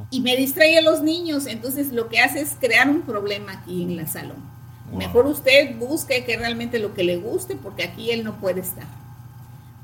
[0.10, 1.46] y me distrae a los niños.
[1.46, 4.58] Entonces lo que hace es crear un problema aquí en la salón.
[4.92, 8.86] Mejor usted busque que realmente lo que le guste porque aquí él no puede estar.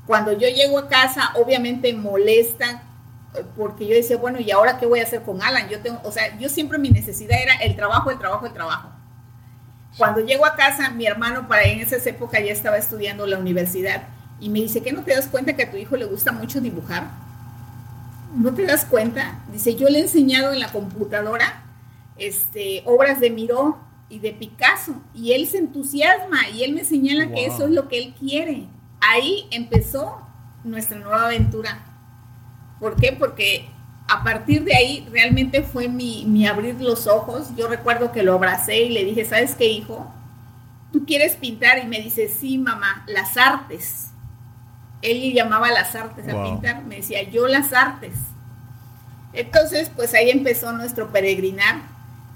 [0.06, 2.82] Cuando yo llego a casa, obviamente molesta
[3.56, 5.68] porque yo decía, bueno, ¿y ahora qué voy a hacer con Alan?
[5.68, 8.90] Yo tengo, o sea, yo siempre mi necesidad era el trabajo, el trabajo, el trabajo.
[9.98, 14.04] Cuando llego a casa, mi hermano para en esa época ya estaba estudiando la universidad
[14.40, 16.60] y me dice, ¿qué no te das cuenta que a tu hijo le gusta mucho
[16.60, 17.08] dibujar?
[18.34, 19.40] ¿No te das cuenta?
[19.52, 21.62] Dice, yo le he enseñado en la computadora
[22.16, 27.28] este, obras de Miró y de Picasso y él se entusiasma y él me señala
[27.28, 28.66] que eso es lo que él quiere.
[29.10, 30.20] Ahí empezó
[30.64, 31.82] nuestra nueva aventura
[32.84, 33.12] ¿Por qué?
[33.12, 33.68] Porque
[34.08, 37.56] a partir de ahí realmente fue mi, abrir los ojos.
[37.56, 40.12] Yo recuerdo que lo abracé y le dije, ¿sabes qué, hijo?
[40.92, 41.78] ¿Tú quieres pintar?
[41.78, 44.10] Y me dice, sí, mamá, las artes.
[45.00, 46.84] Él llamaba las artes a pintar.
[46.84, 48.12] Me decía, yo las artes.
[49.32, 51.76] Entonces, pues ahí empezó nuestro peregrinar.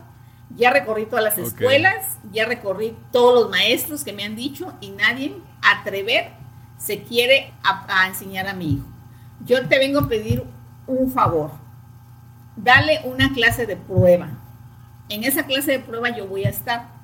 [0.55, 4.91] ya recorrí todas las escuelas, ya recorrí todos los maestros que me han dicho y
[4.91, 6.31] nadie atrever
[6.77, 8.85] se quiere a, enseñar a mi hijo.
[9.45, 10.43] Yo te vengo a pedir
[10.85, 11.51] un favor,
[12.55, 14.29] dale una clase de prueba.
[15.09, 16.95] En esa clase de prueba yo voy a estar.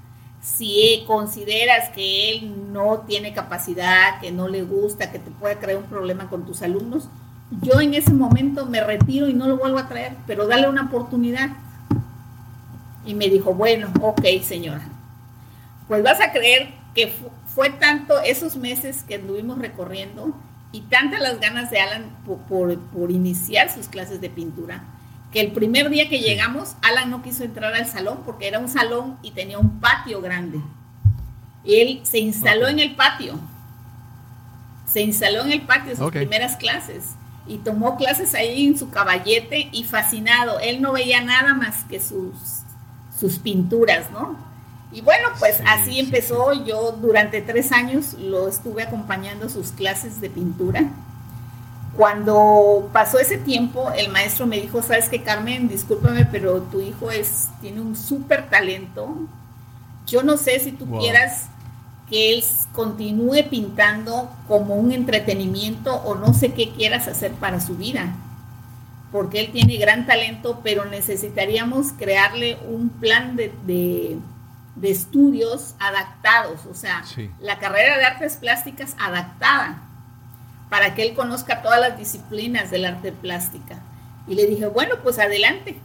[0.41, 5.77] Si consideras que él no tiene capacidad, que no le gusta, que te puede crear
[5.77, 7.07] un problema con tus alumnos,
[7.61, 10.83] yo en ese momento me retiro y no lo vuelvo a traer, pero dale una
[10.83, 11.49] oportunidad.
[13.05, 14.87] Y me dijo, bueno, ok, señora.
[15.87, 17.13] Pues vas a creer que
[17.53, 20.33] fue tanto esos meses que anduvimos recorriendo
[20.71, 24.83] y tantas las ganas de Alan por, por, iniciar sus clases de pintura,
[25.31, 28.69] que el primer día que llegamos, Alan no quiso entrar al salón porque era un
[28.69, 30.61] salón y tenía un patio grande.
[31.63, 33.39] Él se instaló en el patio,
[34.85, 37.15] se instaló en el patio sus primeras clases
[37.47, 40.59] y tomó clases ahí en su caballete y fascinado.
[40.59, 42.33] Él no veía nada más que sus,
[43.19, 44.37] sus pinturas, ¿no?
[44.91, 46.53] Y bueno, pues así empezó.
[46.53, 50.91] Yo durante tres años lo estuve acompañando a sus clases de pintura.
[51.97, 57.11] Cuando pasó ese tiempo, el maestro me dijo, sabes que Carmen, discúlpame, pero tu hijo
[57.11, 59.15] es, tiene un súper talento.
[60.07, 61.47] Yo no sé si tú quieras
[62.09, 67.75] que él continúe pintando como un entretenimiento o no sé qué quieras hacer para su
[67.75, 68.15] vida,
[69.11, 74.19] porque él tiene gran talento, pero necesitaríamos crearle un plan de
[74.75, 77.03] de estudios adaptados, o sea,
[77.39, 79.81] la carrera de artes plásticas adaptada
[80.69, 83.79] para que él conozca todas las disciplinas del arte plástica.
[84.27, 85.77] Y le dije, bueno, pues adelante.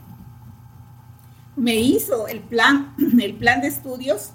[1.57, 4.31] Me hizo el plan, el plan de estudios.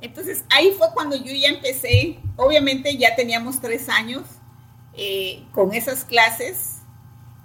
[0.00, 4.22] Entonces ahí fue cuando yo ya empecé, obviamente ya teníamos tres años
[4.94, 6.78] eh, con esas clases.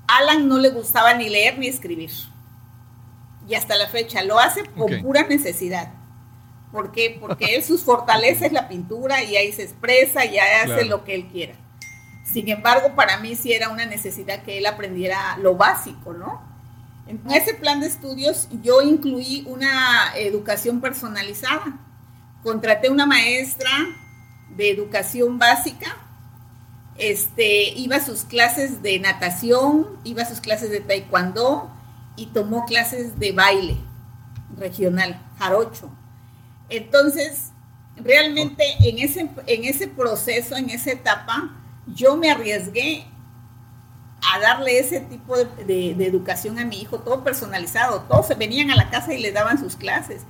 [0.07, 2.11] Alan no le gustaba ni leer ni escribir
[3.47, 5.91] y hasta la fecha lo hace por pura necesidad.
[6.71, 7.17] ¿Por qué?
[7.19, 11.15] Porque él sus fortalezas es la pintura y ahí se expresa y hace lo que
[11.15, 11.55] él quiera.
[12.23, 16.41] Sin embargo, para mí sí era una necesidad que él aprendiera lo básico, ¿no?
[17.07, 21.77] En ese plan de estudios yo incluí una educación personalizada.
[22.43, 23.69] Contraté una maestra
[24.49, 25.97] de educación básica,
[26.97, 31.71] este, iba a sus clases de natación, iba a sus clases de taekwondo,
[32.15, 33.77] y tomó clases de baile
[34.58, 35.89] regional, jarocho.
[36.69, 37.51] Entonces,
[37.95, 41.49] realmente en ese, en ese proceso, en esa etapa,
[41.88, 43.06] yo me arriesgué
[44.34, 48.01] a darle ese tipo de, educación a mi hijo, todo personalizado.
[48.01, 50.21] Todos se venían a la casa y le daban sus clases.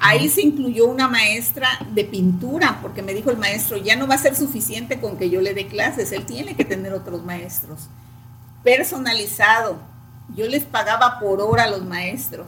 [0.00, 4.14] Ahí se incluyó una maestra de pintura, porque me dijo el maestro, ya no va
[4.14, 7.88] a ser suficiente con que yo le dé clases, él tiene que tener otros maestros.
[8.64, 9.78] Personalizado,
[10.34, 12.46] yo les pagaba por hora a los maestros.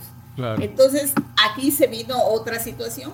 [0.60, 1.12] Entonces,
[1.46, 3.12] aquí se vino otra situación,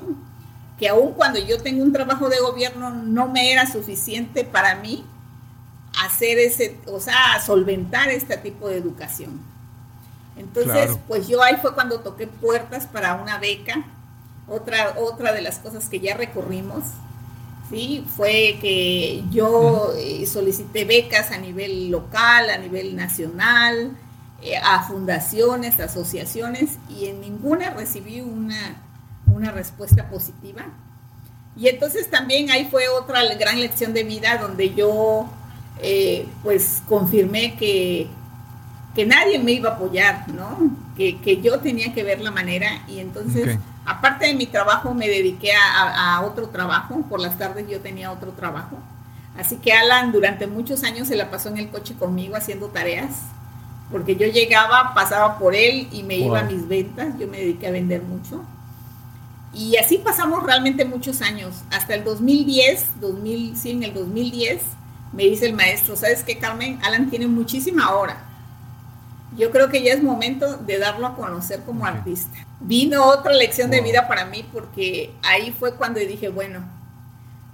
[0.79, 5.05] que aun cuando yo tengo un trabajo de gobierno, no me era suficiente para mí
[6.05, 9.40] hacer ese, o sea, solventar este tipo de educación.
[10.37, 13.85] Entonces, pues yo ahí fue cuando toqué puertas para una beca.
[14.49, 16.85] Otra, otra de las cosas que ya recorrimos,
[17.71, 18.05] ¿sí?
[18.17, 23.97] Fue que yo eh, solicité becas a nivel local, a nivel nacional,
[24.43, 28.83] eh, a fundaciones, asociaciones, y en ninguna recibí una,
[29.27, 30.67] una respuesta positiva.
[31.57, 35.29] Y entonces también ahí fue otra gran lección de vida donde yo
[35.83, 38.07] eh, pues confirmé que,
[38.95, 40.57] que nadie me iba a apoyar, ¿no?
[40.97, 45.09] Que, que, yo tenía que ver la manera y entonces, aparte de mi trabajo, me
[45.09, 48.79] dediqué a, a, otro trabajo, por las tardes yo tenía otro trabajo.
[49.37, 53.11] Así que Alan durante muchos años se la pasó en el coche conmigo haciendo tareas
[53.90, 57.68] porque yo llegaba, pasaba por él y me iba a mis ventas, yo me dediqué
[57.68, 58.44] a vender mucho.
[59.55, 64.61] Y así pasamos realmente muchos años, hasta el 2010, 2000, sí, en el 2010,
[65.12, 66.79] me dice el maestro, ¿sabes qué, Carmen?
[66.83, 68.28] Alan tiene muchísima hora.
[69.37, 72.38] Yo creo que ya es momento de darlo a conocer como artista.
[72.61, 76.64] Vino otra lección de vida para mí porque ahí fue cuando dije, bueno,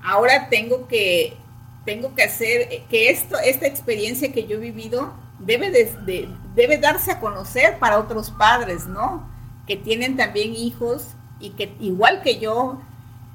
[0.02, 1.36] ahora tengo que,
[1.84, 7.10] tengo que hacer que esto, esta experiencia que yo he vivido, debe, de, debe darse
[7.10, 9.28] a conocer para otros padres, ¿no?
[9.66, 11.08] Que tienen también hijos
[11.40, 12.80] y que igual que yo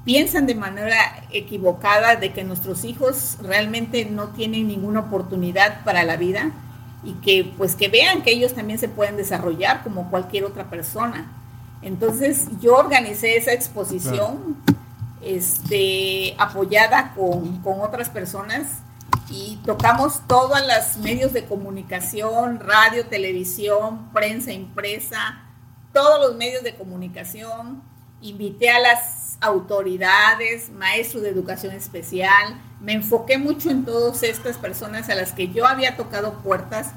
[0.04, 0.96] piensan de manera
[1.30, 6.52] equivocada de que nuestros hijos realmente no tienen ninguna oportunidad para la vida
[7.02, 11.30] y que pues que vean que ellos también se pueden desarrollar como cualquier otra persona.
[11.82, 14.56] Entonces yo organicé esa exposición
[15.22, 18.66] este, apoyada con, con otras personas
[19.30, 25.42] y tocamos todos los medios de comunicación, radio, televisión, prensa impresa,
[25.92, 27.82] todos los medios de comunicación.
[28.20, 32.60] Invité a las autoridades, maestros de educación especial.
[32.80, 36.92] Me enfoqué mucho en todas estas personas a las que yo había tocado puertas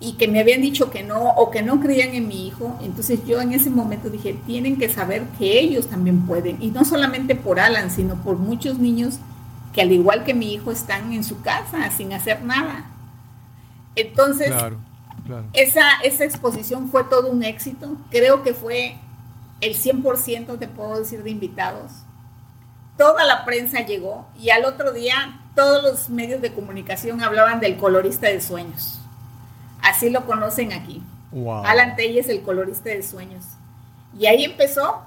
[0.00, 2.76] y que me habían dicho que no o que no creían en mi hijo.
[2.82, 6.60] Entonces yo en ese momento dije, tienen que saber que ellos también pueden.
[6.60, 9.18] Y no solamente por Alan, sino por muchos niños
[9.72, 12.86] que al igual que mi hijo están en su casa sin hacer nada.
[13.94, 14.50] Entonces,
[15.52, 17.96] Esa, esa exposición fue todo un éxito.
[18.10, 18.96] Creo que fue
[19.60, 21.92] el 100% te puedo decir de invitados.
[23.02, 27.76] Toda la prensa llegó y al otro día todos los medios de comunicación hablaban del
[27.76, 29.00] colorista de sueños.
[29.82, 31.02] Así lo conocen aquí.
[31.64, 33.44] Alan Telles, el colorista de sueños.
[34.16, 35.02] Y ahí empezó,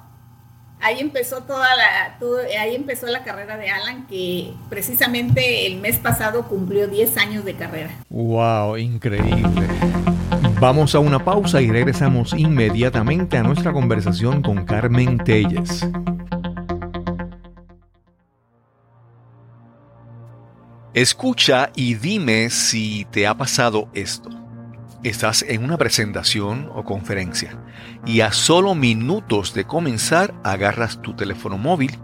[0.81, 2.17] ahí empezó toda la,
[2.59, 7.55] ahí empezó la carrera de Alan, que precisamente el mes pasado cumplió 10 años de
[7.55, 7.91] carrera.
[8.09, 9.69] Wow, increíble.
[10.59, 15.87] Vamos a una pausa y regresamos inmediatamente a nuestra conversación con Carmen Telles.
[20.95, 24.29] Escucha y dime si te ha pasado esto.
[25.03, 27.59] Estás en una presentación o conferencia
[28.05, 31.99] y a solo minutos de comenzar agarras tu teléfono móvil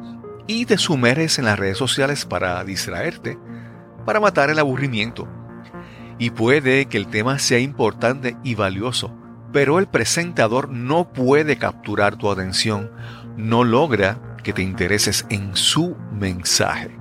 [0.46, 3.40] y te sumerges en las redes sociales para distraerte,
[4.06, 5.26] para matar el aburrimiento.
[6.20, 9.16] Y puede que el tema sea importante y valioso,
[9.54, 12.92] pero el presentador no puede capturar tu atención,
[13.38, 17.01] no logra que te intereses en su mensaje.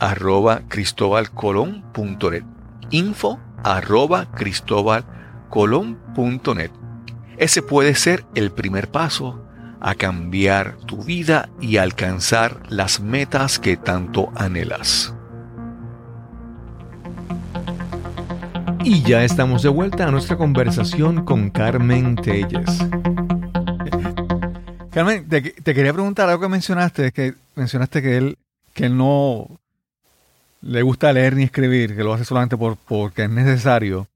[0.00, 2.44] arroba cristobalcolón.net.
[2.90, 6.70] Info arroba cristobalcolón.net.
[7.36, 9.44] Ese puede ser el primer paso
[9.80, 15.14] a cambiar tu vida y alcanzar las metas que tanto anhelas.
[18.82, 22.86] Y ya estamos de vuelta a nuestra conversación con Carmen Telles.
[24.90, 28.38] Carmen, te, quería preguntar algo que mencionaste, que mencionaste que él,
[28.74, 29.60] que él no,
[30.62, 34.06] le gusta leer ni escribir, que lo hace solamente por, porque es necesario,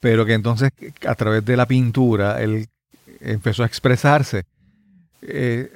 [0.00, 0.70] pero que entonces
[1.06, 2.68] a través de la pintura él
[3.20, 4.44] empezó a expresarse.
[5.22, 5.70] Eh,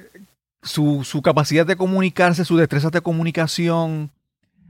[0.62, 4.10] su, su, capacidad de comunicarse, sus destrezas de comunicación,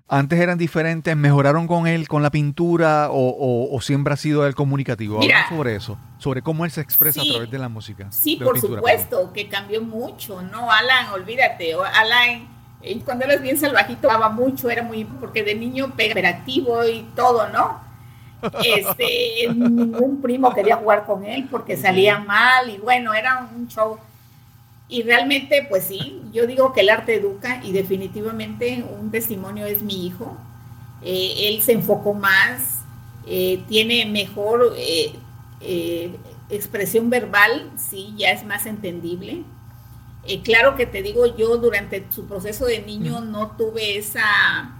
[0.09, 5.19] antes eran diferentes, mejoraron con él, con la pintura, o, siempre ha sido el comunicativo.
[5.19, 8.13] Mira, sobre eso, sobre cómo él se expresa a través de la música.
[8.13, 10.71] Sí, por supuesto, que cambió mucho, ¿no?
[10.71, 12.62] Alan, olvídate, Alan
[13.05, 17.81] cuando eras bien salvajito, amaba mucho, era muy, porque de niño operativo y todo, ¿no?
[18.65, 23.99] Este, ningún primo quería jugar con él porque salía mal y bueno, era un show.
[24.89, 29.83] Y realmente, pues sí, yo digo que el arte educa y definitivamente un testimonio es
[29.83, 30.37] mi hijo.
[31.03, 32.81] Eh, él se enfocó más,
[33.27, 36.19] eh, tiene mejor eh,
[36.51, 39.45] expresión verbal, sí, ya es más entendible.
[40.25, 44.73] Eh, claro que te digo, yo durante su proceso de niño no tuve esa,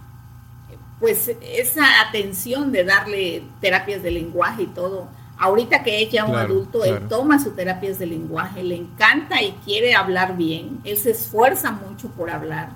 [0.99, 5.09] pues, esa atención de darle terapias de lenguaje y todo.
[5.37, 9.51] Ahorita que es ya un adulto, él toma sus terapias de lenguaje, le encanta y
[9.65, 12.69] quiere hablar bien, él se esfuerza mucho por hablar.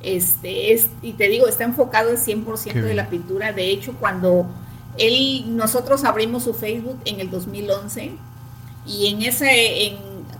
[0.00, 3.52] Este, es, y te digo, está enfocado el 100% de la pintura.
[3.52, 4.46] De hecho, cuando
[4.98, 8.12] él, nosotros abrimos su Facebook en el 2011
[8.86, 9.96] y en ese, en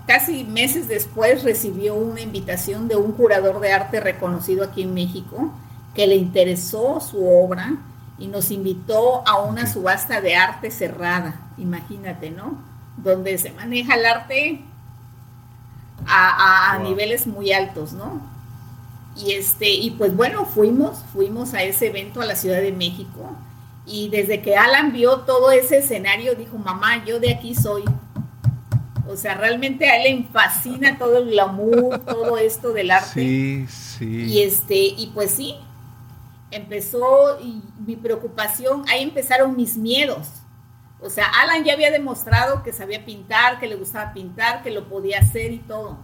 [0.09, 5.53] casi meses después recibió una invitación de un curador de arte reconocido aquí en México
[5.95, 7.77] que le interesó su obra
[8.19, 12.59] y nos invitó a una subasta de arte cerrada, imagínate, ¿no?
[12.97, 14.63] Donde se maneja el arte
[16.07, 18.23] a, niveles muy altos, ¿no?
[19.15, 23.37] Y este, y pues bueno, fuimos, fuimos a ese evento a la Ciudad de México.
[23.85, 27.85] Y desde que Alan vio todo ese escenario, dijo, mamá, yo de aquí soy.
[29.09, 33.09] O sea, realmente a él le fascina todo el glamour, todo esto del arte.
[33.09, 34.25] Sí, sí.
[34.25, 35.57] Y este, y pues sí,
[36.51, 40.29] empezó y mi preocupación, ahí empezaron mis miedos.
[41.01, 44.89] O sea, Alan ya había demostrado que sabía pintar, que le gustaba pintar, que lo
[44.89, 45.99] podía hacer y todo.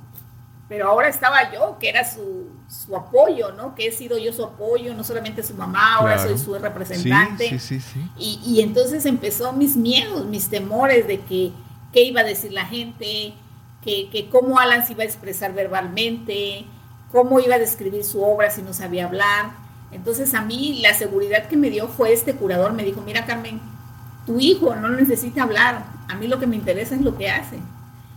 [0.68, 3.74] Pero ahora estaba yo, que era su, su apoyo, ¿no?
[3.74, 7.50] Que he sido yo su apoyo, no solamente su mamá, ahora soy su representante.
[7.50, 11.52] Sí, sí, sí, y, y, entonces empezó mis miedos, mis temores de que
[11.95, 13.32] qué iba a decir la gente,
[13.82, 16.66] que, que cómo Alan se iba a expresar verbalmente,
[17.12, 19.53] cómo iba a describir su obra si no sabía hablar.
[19.92, 23.61] Entonces a mí la seguridad que me dio fue este curador, me dijo, mira Carmen,
[24.26, 27.59] tu hijo no necesita hablar, a mí lo que me interesa es lo que hace.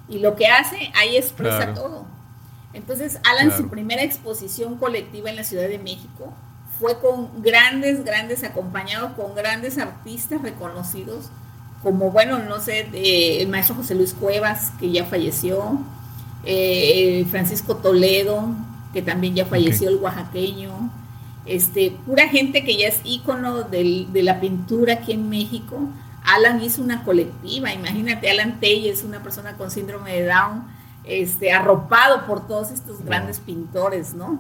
[0.09, 2.05] Y lo que hace, ahí expresa todo.
[2.73, 6.33] Entonces, Alan, su primera exposición colectiva en la Ciudad de México
[6.79, 11.29] fue con grandes, grandes, acompañados con grandes artistas reconocidos,
[11.83, 12.89] como, bueno, no sé,
[13.41, 15.79] el maestro José Luis Cuevas, que ya falleció,
[16.43, 18.49] eh, Francisco Toledo,
[18.93, 20.91] que también ya falleció, el oaxaqueño,
[21.45, 25.79] este, pura gente que ya es ícono de la pintura aquí en México.
[26.23, 30.63] Alan hizo una colectiva, imagínate, Alan Telles, una persona con síndrome de Down,
[31.05, 34.39] este, arropado por todos estos grandes pintores, ¿no?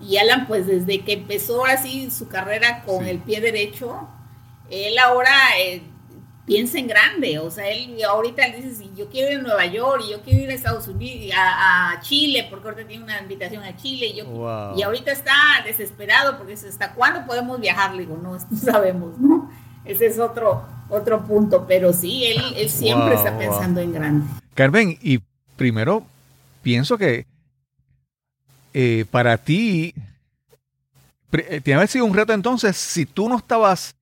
[0.00, 4.08] Y Alan, pues desde que empezó así su carrera con el pie derecho,
[4.70, 5.82] él ahora eh,
[6.44, 10.02] piensa en grande, o sea, él ahorita dice, si yo quiero ir a Nueva York
[10.06, 13.62] y yo quiero ir a Estados Unidos, a, a Chile, porque ahorita tiene una invitación
[13.62, 15.34] a Chile, y, yo, y ahorita está
[15.64, 17.94] desesperado porque dice, ¿hasta cuándo podemos viajar?
[17.94, 19.50] Le digo, no, no sabemos, ¿no?
[19.84, 24.26] Ese es otro, otro punto, pero sí, él, él siempre está pensando en grande.
[24.54, 25.20] Carmen, y
[25.56, 26.04] primero
[26.62, 27.26] pienso que
[28.74, 29.94] eh, para ti,
[31.32, 33.94] eh, tiene que haber sido un reto entonces, si tú no estabas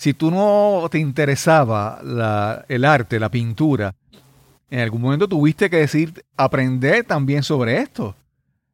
[0.00, 2.00] si tú no te interesaba
[2.68, 3.94] el arte, la pintura,
[4.70, 8.16] en algún momento tuviste que decir, aprender también sobre esto,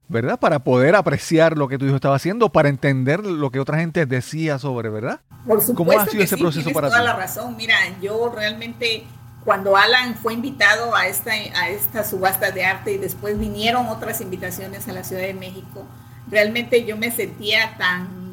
[0.06, 0.38] ¿verdad?
[0.38, 4.06] Para poder apreciar lo que tu hijo estaba haciendo, para entender lo que otra gente
[4.06, 5.18] decía sobre, ¿verdad?
[5.44, 7.56] Por supuesto ¿Cómo ha sido ese proceso para toda la razón.
[7.56, 9.02] Mira, yo realmente
[9.44, 14.20] cuando Alan fue invitado a esta, a esta subasta de arte y después vinieron otras
[14.20, 15.88] invitaciones a la Ciudad de México,
[16.30, 18.25] realmente yo me sentía tan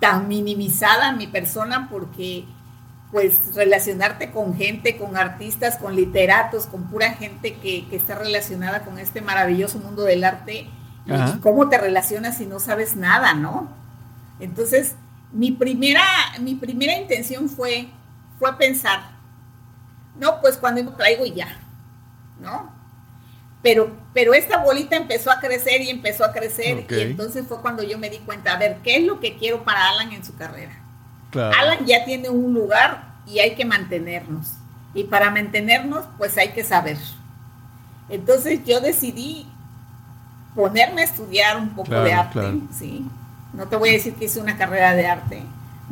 [0.00, 2.44] tan minimizada mi persona porque
[3.10, 8.98] pues relacionarte con gente, con artistas, con literatos, con pura gente que, está relacionada con
[8.98, 10.68] este maravilloso mundo del arte,
[11.06, 13.70] y cómo te relacionas si no sabes nada, ¿no?
[14.40, 14.94] Entonces,
[15.32, 16.04] mi primera,
[16.38, 17.88] mi primera intención fue,
[18.38, 19.00] fue pensar,
[20.20, 21.48] no, pues cuando yo traigo y ya,
[22.40, 22.77] ¿no?
[23.62, 27.82] Pero, pero esta bolita empezó a crecer y empezó a crecer y entonces fue cuando
[27.82, 30.36] yo me di cuenta, a ver, ¿qué es lo que quiero para Alan en su
[30.36, 30.72] carrera?
[31.34, 34.52] Alan ya tiene un lugar y hay que mantenernos.
[34.94, 36.96] Y para mantenernos, pues hay que saber.
[38.08, 39.46] Entonces yo decidí
[40.54, 43.06] ponerme a estudiar un poco de arte, ¿sí?
[43.52, 45.42] No te voy a decir que hice una carrera de arte.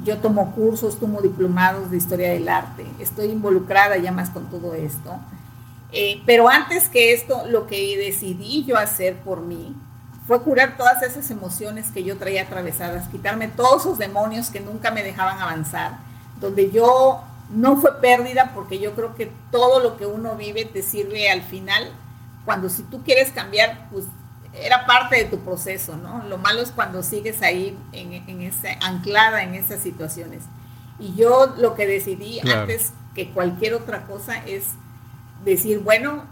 [0.05, 2.87] Yo tomo cursos, tomo diplomados de historia del arte.
[2.99, 5.19] Estoy involucrada ya más con todo esto.
[5.93, 9.74] Eh, pero antes que esto, lo que decidí yo hacer por mí
[10.26, 14.91] fue curar todas esas emociones que yo traía atravesadas, quitarme todos esos demonios que nunca
[14.91, 15.99] me dejaban avanzar,
[16.41, 20.82] donde yo no fue pérdida porque yo creo que todo lo que uno vive te
[20.82, 21.93] sirve al final,
[22.45, 24.07] cuando si tú quieres cambiar, pues
[24.53, 26.24] era parte de tu proceso, ¿no?
[26.28, 30.43] Lo malo es cuando sigues ahí en, en anclada en esas situaciones.
[30.99, 34.64] Y yo lo que decidí antes que cualquier otra cosa es
[35.53, 36.24] decir, bueno,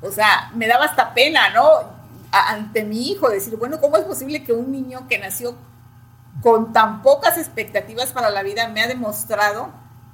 [0.00, 2.02] o sea, me daba hasta pena, ¿no?
[2.32, 5.54] ante mi hijo, decir, bueno, ¿cómo es posible que un niño que nació
[6.40, 9.68] con tan pocas expectativas para la vida me ha demostrado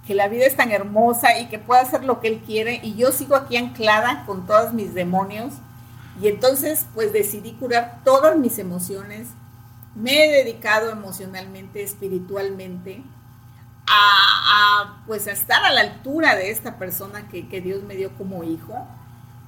[0.04, 2.96] que la vida es tan hermosa y que puede hacer lo que él quiere y
[2.96, 5.54] yo sigo aquí anclada con todos mis demonios?
[6.20, 9.28] Y entonces, pues decidí curar todas mis emociones,
[9.94, 13.04] me he dedicado emocionalmente, espiritualmente,
[13.90, 18.44] a, pues a estar a la altura de esta persona que, Dios me dio como
[18.44, 18.86] hijo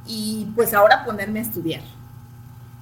[0.07, 1.82] y pues ahora ponerme a estudiar.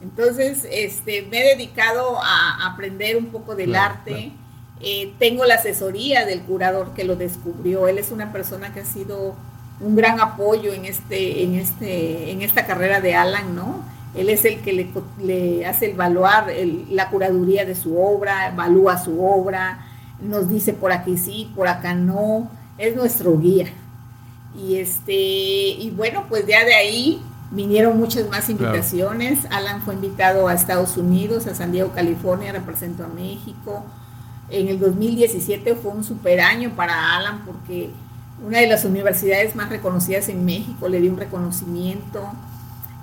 [0.01, 4.33] Entonces, este, me he dedicado a, aprender un poco del arte.
[4.81, 7.89] Eh, tengo la asesoría del curador que lo descubrió.
[7.89, 9.35] Él es una persona que ha sido
[9.81, 13.83] un gran apoyo en, este, en, este, en esta carrera de Alan, ¿no?
[14.15, 14.89] Él es el que le,
[15.23, 16.47] le hace evaluar
[16.91, 19.88] la curaduría de su obra, evalúa su obra,
[20.21, 23.67] nos dice por aquí sí, por acá no, es nuestro guía.
[24.57, 29.47] Y este, y bueno, pues ya de ahí vinieron muchas más invitaciones.
[29.51, 33.85] Alan fue invitado a Estados Unidos, a San Diego, California, representó a México.
[34.51, 37.91] En el 2017 fue un super año para Alan porque
[38.45, 42.23] una de las universidades más reconocidas en México, le dio un reconocimiento.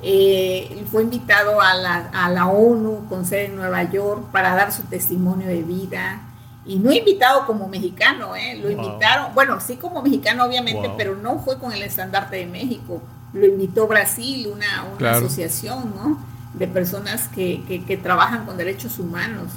[0.01, 4.71] Eh, fue invitado a la, a la, ONU con sede en Nueva York para dar
[4.71, 6.21] su testimonio de vida.
[6.65, 8.59] Y no invitado como mexicano, ¿eh?
[8.59, 13.03] lo invitaron, bueno, sí como mexicano obviamente, pero no fue con el estandarte de México.
[13.33, 16.19] Lo invitó Brasil, una, una asociación ¿no?
[16.53, 19.51] de personas que, que, que, trabajan con derechos humanos.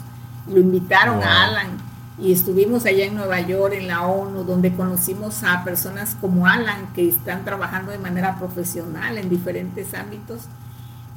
[0.48, 1.78] Lo invitaron a Alan
[2.20, 6.92] y estuvimos allá en Nueva York, en la ONU, donde conocimos a personas como Alan,
[6.92, 10.42] que están trabajando de manera profesional en diferentes ámbitos.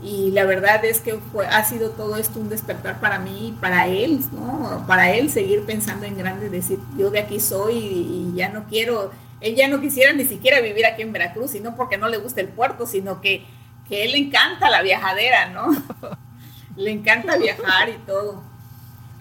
[0.04, 3.52] Y la verdad es que fue, ha sido todo esto un despertar para mí y
[3.52, 4.84] para él, ¿no?
[4.88, 9.12] Para él seguir pensando en grande, decir, yo de aquí soy y, ya no quiero,
[9.42, 12.18] él ya no quisiera ni siquiera vivir aquí en Veracruz, y no porque no le
[12.18, 13.46] guste el puerto, sino que,
[13.88, 15.68] que él le encanta la viajadera, ¿no?
[16.76, 18.42] le encanta viajar y todo.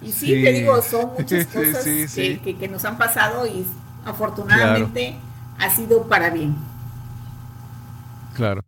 [0.00, 3.66] Y sí, te digo, son muchas cosas que, nos han pasado y
[4.06, 5.14] afortunadamente
[5.58, 6.56] ha sido para bien.
[8.34, 8.62] Claro.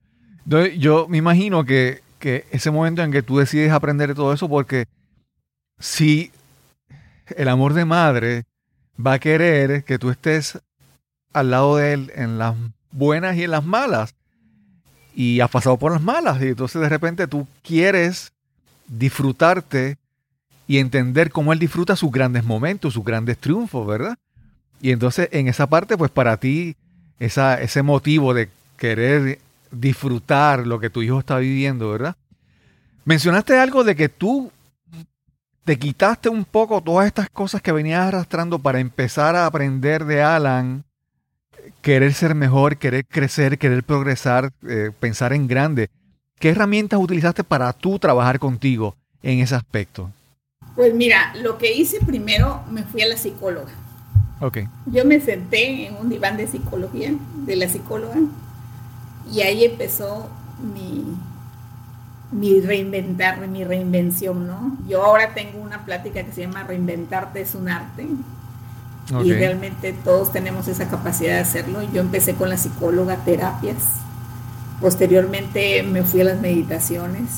[0.45, 4.87] Yo me imagino que, que ese momento en que tú decides aprender todo eso, porque
[5.79, 6.31] si
[7.37, 8.45] el amor de madre
[9.05, 10.61] va a querer que tú estés
[11.33, 12.55] al lado de él en las
[12.91, 14.15] buenas y en las malas,
[15.15, 18.33] y has pasado por las malas, y entonces de repente tú quieres
[18.89, 19.97] disfrutarte
[20.67, 24.17] y entender cómo él disfruta sus grandes momentos, sus grandes triunfos, ¿verdad?
[24.81, 26.77] Y entonces en esa parte, pues para ti,
[27.19, 29.39] esa, ese motivo de querer
[29.73, 32.15] disfrutar lo que tu hijo está viviendo, ¿verdad?
[33.05, 34.53] Mencionaste algo de que tú
[35.65, 40.23] te quitaste un poco todas estas cosas que venías arrastrando para empezar a aprender de
[40.23, 40.85] Alan,
[41.81, 45.89] querer ser mejor, querer crecer, querer progresar, eh, pensar en grande.
[46.39, 50.11] ¿Qué herramientas utilizaste para tú trabajar contigo en ese aspecto?
[50.75, 53.73] Pues mira, lo que hice primero, me fui a la psicóloga.
[54.41, 54.59] Ok.
[54.87, 57.13] Yo me senté en un diván de psicología,
[57.47, 58.17] de la psicóloga,
[59.33, 60.29] y ahí empezó
[60.75, 61.05] mi,
[62.33, 64.77] mi reinventar, mi reinvención, ¿no?
[64.87, 68.07] Yo ahora tengo una plática que se llama Reinventarte es un arte.
[69.25, 71.83] Y realmente todos tenemos esa capacidad de hacerlo.
[71.93, 73.77] Yo empecé con la psicóloga, terapias.
[74.81, 77.29] Posteriormente me fui a las meditaciones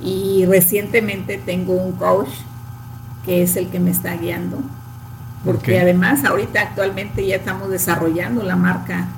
[0.00, 2.30] y recientemente tengo un coach
[3.24, 4.58] que es el que me está guiando.
[5.44, 9.08] Porque además ahorita actualmente ya estamos desarrollando la marca,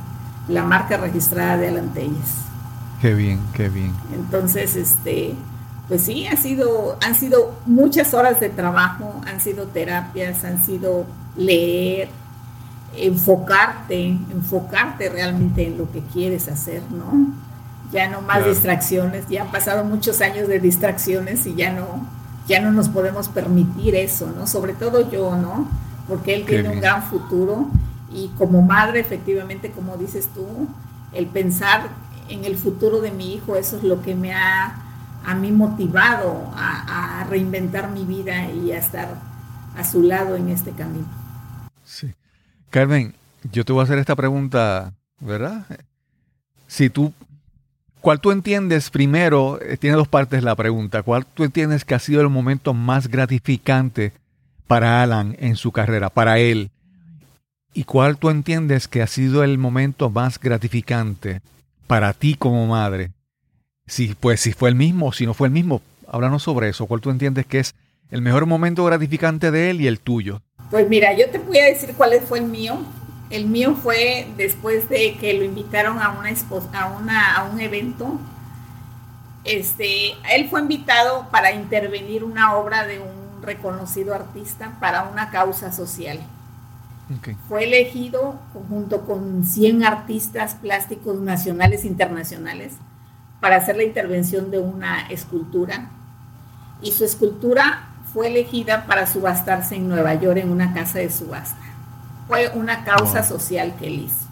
[0.49, 2.43] la marca registrada de Alantelles.
[3.01, 3.93] Qué bien, qué bien.
[4.15, 5.35] Entonces, este,
[5.89, 11.07] pues sí, ha sido, han sido muchas horas de trabajo, han sido terapias, han sido
[11.37, 12.09] leer,
[12.97, 17.33] enfocarte, enfocarte realmente en lo que quieres hacer, ¿no?
[17.93, 22.07] ya no más distracciones, ya han pasado muchos años de distracciones y ya no,
[22.49, 24.47] ya no nos podemos permitir eso, ¿no?
[24.47, 25.69] Sobre todo yo, ¿no?
[26.09, 27.67] Porque él tiene un gran futuro
[28.15, 30.69] y como madre, efectivamente, como dices tú,
[31.13, 31.89] el pensar
[32.29, 34.79] en el futuro de mi hijo, eso es lo que me ha
[35.25, 39.09] a mí motivado a, a reinventar mi vida y a estar
[39.77, 41.07] a su lado en este camino.
[41.85, 42.13] Sí.
[42.71, 43.15] Carmen,
[43.53, 45.67] yo te voy a hacer esta pregunta, ¿verdad?
[46.67, 47.13] Si tú
[48.03, 49.61] ¿Cuál tú entiendes primero?
[49.63, 51.05] Eh, tiene dos partes la pregunta.
[51.05, 54.13] ¿Cuál tú entiendes que ha sido el momento más gratificante
[54.67, 56.73] para Alan en su carrera, para él?
[57.75, 61.41] ¿Y cuál tú entiendes que ha sido el momento más gratificante
[61.87, 63.11] para ti como madre?
[63.87, 66.87] Si, pues, si fue el mismo si no fue el mismo, háblanos sobre eso.
[66.87, 67.75] ¿Cuál tú entiendes que es
[68.11, 70.43] el mejor momento gratificante de él y el tuyo?
[70.71, 72.79] Pues mira, yo te voy a decir cuál fue el mío.
[73.31, 78.21] El mío fue después de que lo invitaron a a una a un evento.
[79.45, 85.73] Este, él fue invitado para intervenir una obra de un reconocido artista para una causa
[85.73, 86.21] social.
[87.49, 88.39] Fue elegido
[88.69, 92.75] junto con 100 artistas plásticos nacionales e internacionales
[93.41, 95.91] para hacer la intervención de una escultura.
[96.81, 101.73] Y su escultura fue elegida para subastarse en Nueva York en una casa de subasta
[102.33, 104.27] fue una causa social que él hizo.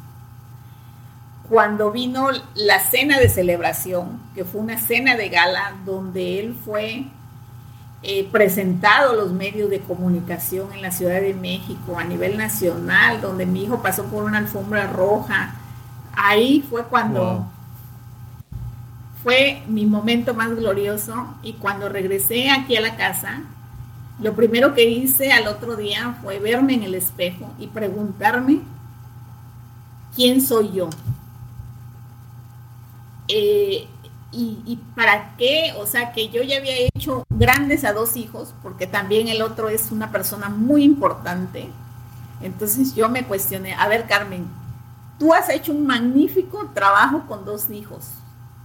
[1.49, 7.07] Cuando vino la cena de celebración, que fue una cena de gala donde él fue
[8.03, 13.44] eh, presentado los medios de comunicación en la Ciudad de México a nivel nacional, donde
[13.44, 15.55] mi hijo pasó por una alfombra roja,
[16.14, 17.46] ahí fue cuando
[19.22, 23.42] fue mi momento más glorioso y cuando regresé aquí a la casa,
[24.18, 28.61] lo primero que hice al otro día fue verme en el espejo y preguntarme
[30.14, 30.88] quién soy yo.
[33.28, 33.86] Eh,
[34.33, 38.87] y, para qué, o sea, que yo ya había hecho grandes a dos hijos, porque
[38.87, 41.68] también el otro es una persona muy importante.
[42.41, 44.47] Entonces yo me cuestioné, a ver Carmen,
[45.18, 48.07] tú has hecho un magnífico trabajo con dos hijos,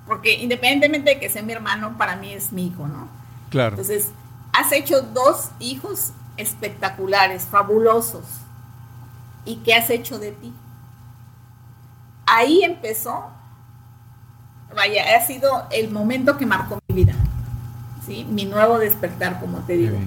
[0.06, 3.08] porque independientemente de que sea mi hermano, para mí es mi hijo, ¿no?
[3.50, 3.72] Claro.
[3.72, 4.12] Entonces,
[4.54, 8.24] has hecho dos hijos espectaculares, fabulosos.
[9.46, 10.54] ¿Y qué has hecho de ti?
[12.26, 13.30] Ahí empezó,
[14.74, 17.14] vaya, ha sido el momento que marcó mi vida,
[18.06, 18.26] ¿sí?
[18.30, 19.98] Mi nuevo despertar, como te digo.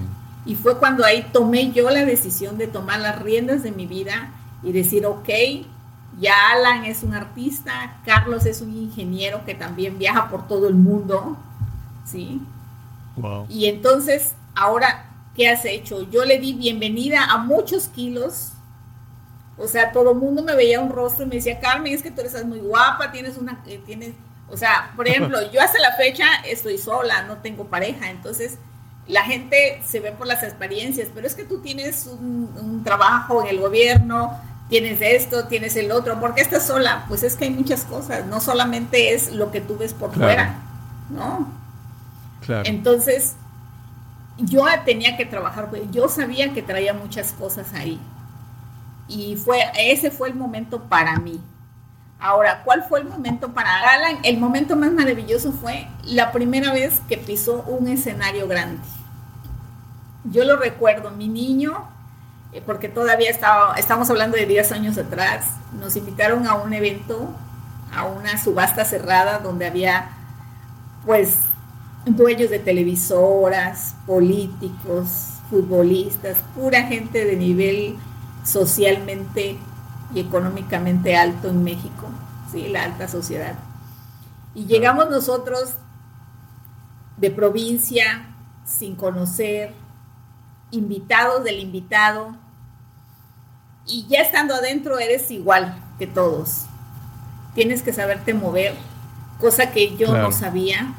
[0.45, 4.31] Y fue cuando ahí tomé yo la decisión de tomar las riendas de mi vida
[4.63, 5.29] y decir, ok,
[6.19, 10.75] ya Alan es un artista, Carlos es un ingeniero que también viaja por todo el
[10.75, 11.37] mundo,
[12.05, 12.41] ¿sí?
[13.49, 15.05] Y entonces, ahora,
[15.35, 16.09] ¿qué has hecho?
[16.09, 18.53] Yo le di bienvenida a muchos kilos.
[19.57, 22.11] O sea, todo el mundo me veía un rostro y me decía, Carmen, es que
[22.11, 24.13] tú eres muy guapa, tienes una, eh, tienes,
[24.51, 28.57] o sea, por ejemplo, yo hasta la fecha estoy sola, no tengo pareja, entonces
[29.07, 33.47] la gente se ve por las experiencias, pero es que tú tienes un, trabajo en
[33.47, 34.39] el gobierno,
[34.69, 37.05] tienes esto, tienes el otro, ¿por qué estás sola?
[37.07, 40.59] Pues es que hay muchas cosas, no solamente es lo que tú ves por fuera,
[41.09, 41.47] ¿no?
[42.41, 42.63] Claro.
[42.65, 43.35] Entonces,
[44.37, 47.99] yo tenía que trabajar, yo sabía que traía muchas cosas ahí.
[49.07, 51.41] Y fue, ese fue el momento para mí.
[52.19, 54.17] Ahora, ¿cuál fue el momento para Alan?
[54.23, 58.81] El momento más maravilloso fue la primera vez que pisó un escenario grande.
[60.25, 61.87] Yo lo recuerdo, mi niño,
[62.51, 65.45] eh, porque todavía estamos hablando de 10 años atrás,
[65.79, 67.33] nos invitaron a un evento,
[67.95, 70.09] a una subasta cerrada donde había
[71.05, 71.37] pues
[72.05, 77.95] dueños de televisoras, políticos, futbolistas, pura gente de nivel
[78.43, 79.57] socialmente
[80.13, 82.07] y económicamente alto en México,
[82.51, 82.67] ¿sí?
[82.67, 83.55] la alta sociedad.
[84.55, 85.75] Y llegamos nosotros
[87.17, 88.27] de provincia,
[88.65, 89.73] sin conocer,
[90.71, 92.35] invitados del invitado,
[93.85, 96.65] y ya estando adentro eres igual que todos.
[97.55, 98.75] Tienes que saberte mover,
[99.39, 100.93] cosa que yo no sabía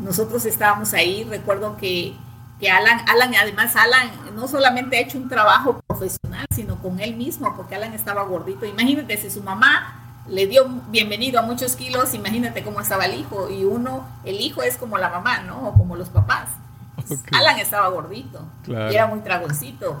[0.00, 2.14] nosotros estábamos ahí, recuerdo que,
[2.60, 7.16] que Alan, Alan, además Alan no solamente ha hecho un trabajo profesional, sino con él
[7.16, 8.66] mismo, porque Alan estaba gordito.
[8.66, 13.48] Imagínate si su mamá le dio bienvenido a muchos kilos, imagínate cómo estaba el hijo.
[13.50, 15.68] Y uno, el hijo es como la mamá, ¿no?
[15.68, 16.50] O como los papás.
[17.32, 19.98] Alan estaba gordito y era muy tragoncito.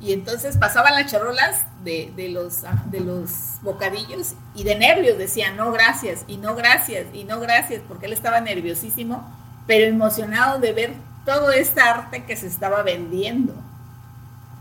[0.00, 5.56] Y entonces pasaban las charolas de, de, los, de los bocadillos y de nervios decían,
[5.56, 9.28] no gracias, y no gracias, y no gracias, porque él estaba nerviosísimo,
[9.66, 13.54] pero emocionado de ver todo este arte que se estaba vendiendo.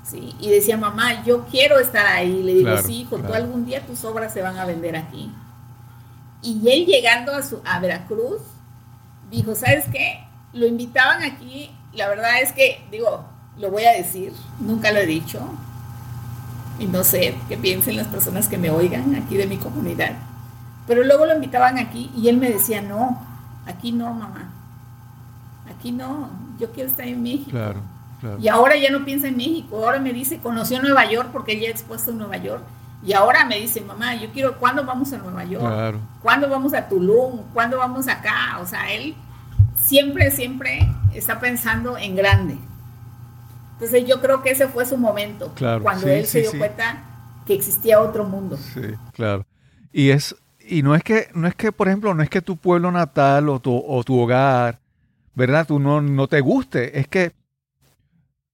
[0.04, 0.36] ¿sí?
[0.40, 2.44] Y decía, mamá, yo quiero estar ahí.
[2.44, 5.32] Le digo, sí, hijo, tú algún día tus obras se van a vender aquí.
[6.42, 8.42] Y él llegando a, su, a Veracruz,
[9.30, 10.26] dijo, ¿sabes qué?
[10.54, 13.26] Lo invitaban aquí, la verdad es que, digo,
[13.58, 15.42] lo voy a decir, nunca lo he dicho,
[16.80, 20.14] y no sé qué piensen las personas que me oigan aquí de mi comunidad.
[20.88, 23.22] Pero luego lo invitaban aquí y él me decía, no,
[23.68, 24.50] aquí no, mamá,
[25.80, 27.52] aquí no, yo quiero estar en México.
[27.52, 27.82] Claro,
[28.40, 31.70] Y ahora ya no piensa en México, ahora me dice, conoció Nueva York porque ya
[31.70, 32.64] expuesto en Nueva York.
[33.02, 35.66] Y ahora me dice, mamá, yo quiero, ¿cuándo vamos a Nueva York?
[35.66, 36.00] Claro.
[36.22, 37.44] ¿Cuándo vamos a Tulum?
[37.54, 38.60] ¿Cuándo vamos acá?
[38.62, 39.16] O sea, él
[39.78, 42.58] siempre, siempre está pensando en grande.
[43.74, 47.04] Entonces yo creo que ese fue su momento, cuando él se dio cuenta
[47.46, 48.58] que existía otro mundo.
[48.58, 48.82] Sí,
[49.14, 49.46] claro.
[49.94, 50.36] Y es
[50.70, 53.50] y no es que no es que por ejemplo no es que tu pueblo natal
[53.50, 54.80] o tu, o tu hogar,
[55.40, 55.66] ¿verdad?
[55.66, 57.32] Tú no, no te guste, es que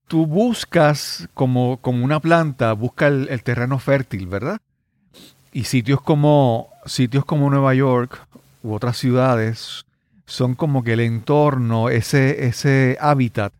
[0.08, 4.60] tú buscas como, como una planta, busca el, terreno fértil, ¿verdad?
[5.52, 8.28] Y sitios como sitios como Nueva York
[8.62, 9.88] u otras ciudades
[10.28, 13.52] son como que el entorno, ese, ese hábitat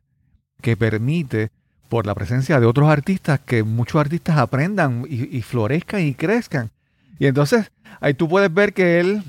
[0.62, 1.50] que permite,
[1.90, 6.70] por la presencia de otros artistas, que muchos artistas aprendan y, florezcan y crezcan.
[7.18, 7.72] Y entonces
[8.02, 9.24] ahí tú puedes ver que él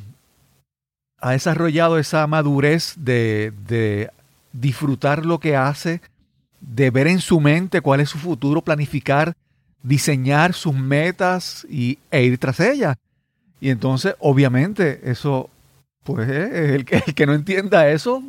[1.19, 4.11] ha desarrollado esa madurez de, de
[4.53, 6.01] disfrutar lo que hace,
[6.61, 9.35] de ver en su mente cuál es su futuro, planificar,
[9.83, 12.97] diseñar sus metas y, e ir tras ellas.
[13.61, 15.49] Y entonces, obviamente, eso,
[16.05, 18.23] pues el que, el que no entienda eso,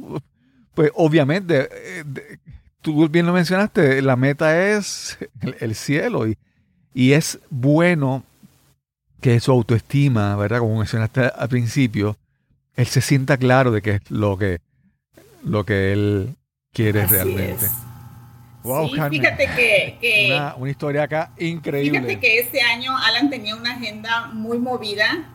[0.74, 2.04] pues obviamente eh,
[2.82, 5.18] tú bien lo mencionaste, la meta es
[5.60, 6.38] el, cielo y,
[6.94, 8.24] y, es bueno
[9.20, 10.60] que su autoestima, ¿verdad?
[10.60, 12.16] Como mencionaste al principio,
[12.78, 14.62] él se sienta claro de que es lo que,
[15.44, 16.36] lo que él
[16.72, 17.68] quiere realmente.
[18.64, 22.00] Wow, fíjate que, una, una, historia acá increíble.
[22.00, 25.30] Fíjate que este año Alan tenía una agenda muy movida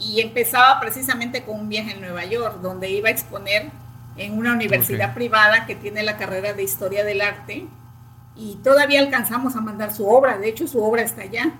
[0.00, 3.70] y empezaba precisamente con un viaje en Nueva York, donde iba a exponer
[4.16, 7.66] en una universidad privada que tiene la carrera de Historia del Arte
[8.34, 11.52] y todavía alcanzamos a mandar su obra, de hecho su obra está allá.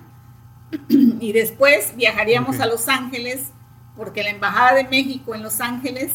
[0.89, 3.51] y después viajaríamos a Los Ángeles,
[3.95, 6.11] porque la Embajada de México en Los Ángeles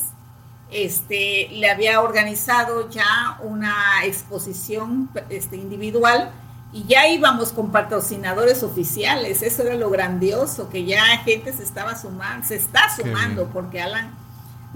[0.70, 6.30] este, le había organizado ya una exposición este, individual
[6.72, 11.98] y ya íbamos con patrocinadores oficiales, eso era lo grandioso, que ya gente se estaba
[11.98, 14.12] sumando, se está sumando, porque Alan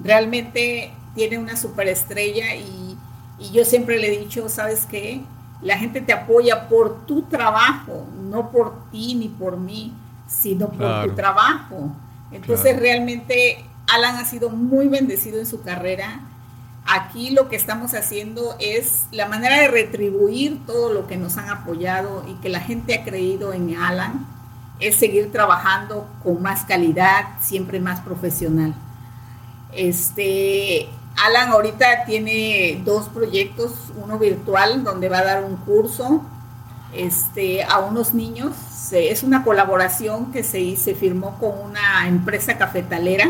[0.02, 2.98] realmente tiene una superestrella y,
[3.38, 5.22] y yo siempre le he dicho, ¿sabes qué?
[5.62, 9.92] La gente te apoya por tu trabajo, no por ti ni por mí,
[10.26, 11.94] sino por tu trabajo.
[12.32, 16.20] Entonces realmente Alan ha sido muy bendecido en su carrera.
[16.86, 21.48] Aquí lo que estamos haciendo es la manera de retribuir todo lo que nos han
[21.48, 24.26] apoyado y que la gente ha creído en Alan,
[24.80, 28.74] es seguir trabajando con más calidad, siempre más profesional.
[29.72, 30.88] Este,
[31.24, 36.22] Alan ahorita tiene dos proyectos, uno virtual donde va a dar un curso
[36.96, 38.54] este, a unos niños.
[38.92, 43.28] es una colaboración que se, se firmó con una empresa cafetalera,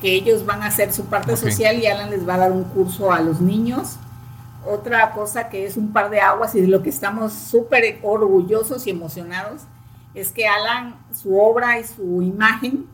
[0.00, 2.64] que ellos van a hacer su parte social y Alan les va a dar un
[2.64, 3.96] curso a los niños.
[4.66, 8.86] Otra cosa que es un par de aguas y de lo que estamos súper orgullosos
[8.86, 9.62] y emocionados
[10.14, 12.86] es que Alan, su obra y su imagen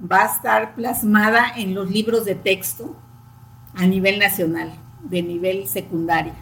[0.00, 2.96] va a estar plasmada en los libros de texto
[3.74, 6.34] a nivel nacional, de nivel secundaria.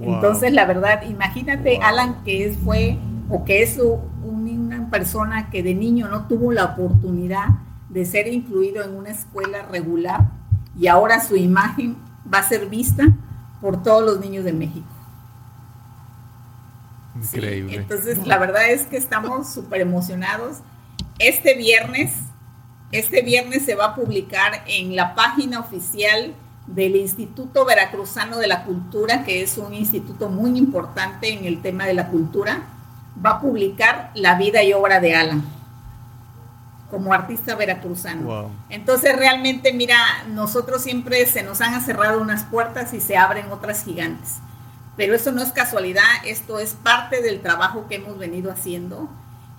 [0.00, 3.78] Entonces, la verdad, imagínate, Alan, que es, fue o que es
[4.22, 7.48] una persona que de niño no tuvo la oportunidad
[7.88, 10.30] de ser incluido en una escuela regular
[10.78, 11.96] y ahora su imagen
[12.32, 13.04] va a ser vista
[13.60, 14.86] por todos los niños de México.
[17.14, 17.76] Increíble.
[17.76, 20.58] entonces, la verdad es que estamos súper emocionados.
[21.18, 22.10] Este viernes
[22.94, 26.32] este viernes se va a publicar en la página oficial
[26.66, 31.86] del Instituto Veracruzano de la Cultura, que es un instituto muy importante en el tema
[31.86, 32.62] de la cultura,
[33.24, 35.44] va a publicar la vida y obra de Alan
[36.90, 38.50] como artista veracruzano.
[38.68, 39.96] Entonces realmente, mira,
[40.28, 44.36] nosotros siempre se nos han cerrado unas puertas y se abren otras gigantes.
[44.96, 49.08] Pero eso no es casualidad, esto es parte del trabajo que hemos venido haciendo.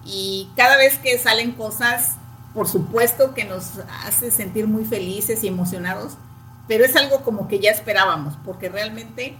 [0.05, 2.15] Y cada vez que salen cosas
[2.55, 3.73] por supuesto que nos
[4.05, 6.13] hace sentir muy felices y emocionados,
[6.67, 9.35] pero es algo como que ya esperábamos, porque realmente,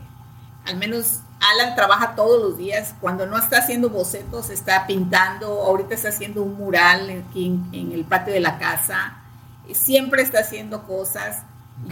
[0.66, 5.96] al menos Alan trabaja todos los días, cuando no está haciendo bocetos, está pintando, ahorita
[5.96, 9.18] está haciendo un mural aquí en, el patio de la casa,
[9.74, 11.44] siempre está haciendo cosas.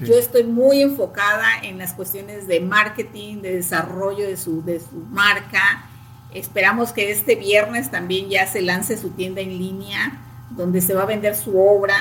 [0.02, 4.96] Yo estoy muy enfocada en las cuestiones de marketing, de desarrollo de su, de su
[5.10, 5.86] marca.
[6.34, 10.22] Esperamos que este viernes también ya se lance su tienda en línea
[10.52, 11.98] donde se va a vender su obra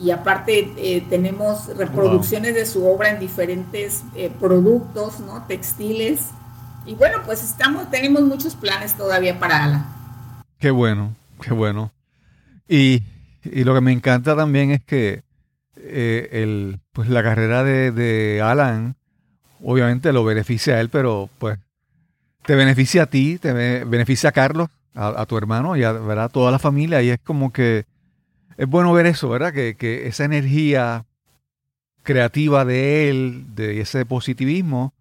[0.00, 5.44] y aparte eh, tenemos reproducciones de su obra en diferentes eh, productos, ¿no?
[5.46, 6.30] Textiles.
[6.84, 9.86] Y bueno, pues estamos, tenemos muchos planes todavía para Alan.
[10.58, 11.92] Qué bueno, qué bueno.
[12.68, 13.02] Y,
[13.42, 15.22] lo que me encanta también es que
[15.76, 18.96] eh, el, pues la carrera de, Alan
[19.62, 21.58] obviamente lo beneficia a él, pero pues
[22.44, 23.52] te beneficia a ti, te
[23.84, 26.30] beneficia a Carlos a, tu hermano y a ¿verdad?
[26.30, 27.02] toda la familia.
[27.02, 27.84] Y es como que
[28.56, 29.52] es bueno ver eso, ¿verdad?
[29.52, 31.04] Que, que esa energía
[32.02, 34.94] creativa de él, de ese positivismo,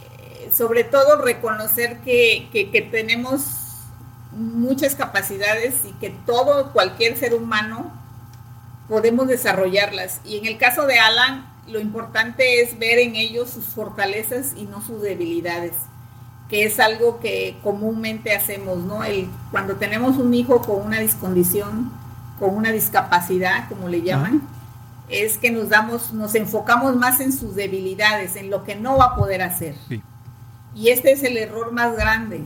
[0.53, 3.43] sobre todo reconocer que, que, tenemos
[4.31, 7.91] muchas capacidades y que todo, cualquier ser humano,
[8.87, 10.21] podemos desarrollarlas.
[10.23, 14.63] Y en el caso de Alan, lo importante es ver en ellos sus fortalezas y
[14.63, 15.73] no sus debilidades,
[16.49, 19.03] que es algo que comúnmente hacemos, ¿no?
[19.03, 21.91] El, cuando tenemos un hijo con una discondición,
[22.39, 24.41] con una discapacidad, como le llaman,
[25.09, 29.05] es que nos damos, nos enfocamos más en sus debilidades, en lo que no va
[29.05, 29.75] a poder hacer.
[30.75, 32.43] Y este es el error más grande.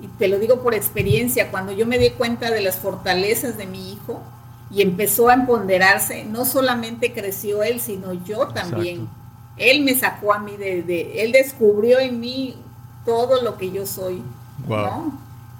[0.00, 3.66] Y te lo digo por experiencia, cuando yo me di cuenta de las fortalezas de
[3.66, 4.22] mi hijo
[4.70, 9.08] y empezó a empoderarse, no solamente creció él, sino yo también.
[9.56, 12.56] Él me sacó a mí de, él descubrió en mí
[13.04, 14.22] todo lo que yo soy.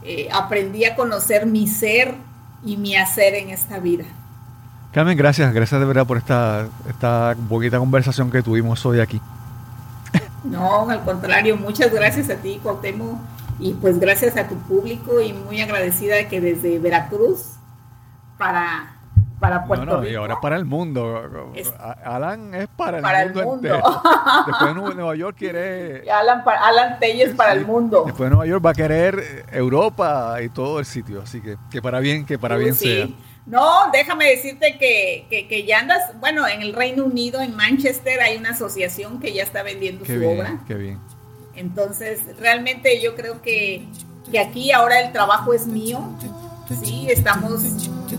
[0.03, 2.14] Eh, aprendí a conocer mi ser
[2.64, 4.04] y mi hacer en esta vida.
[4.92, 9.20] Carmen, gracias, gracias de verdad por esta, esta poquita conversación que tuvimos hoy aquí.
[10.44, 13.18] No, al contrario, muchas gracias a ti, Cuauhtémoc,
[13.58, 17.54] y pues gracias a tu público y muy agradecida de que desde Veracruz
[18.38, 18.96] para,
[19.41, 20.12] para Puerto Rico.
[20.12, 21.53] Y ahora para el mundo.
[22.05, 23.82] Alan es para el mundo, entero.
[24.47, 26.11] Después de Nueva York quiere...
[26.11, 28.05] Alan, Alan Telles para el mundo.
[28.07, 31.82] Después de Nueva York va a querer Europa y todo el sitio, así que que
[31.82, 33.09] para bien, que para bien sea.
[33.47, 38.39] No, déjame decirte que, que, ya andas, bueno, en el Reino Unido, en Manchester, hay
[38.39, 40.61] una asociación que ya está vendiendo su obra.
[40.66, 40.99] Qué bien.
[41.55, 43.87] Entonces, realmente yo creo que,
[44.30, 46.01] que aquí ahora el trabajo es mío.
[46.82, 47.62] Sí, estamos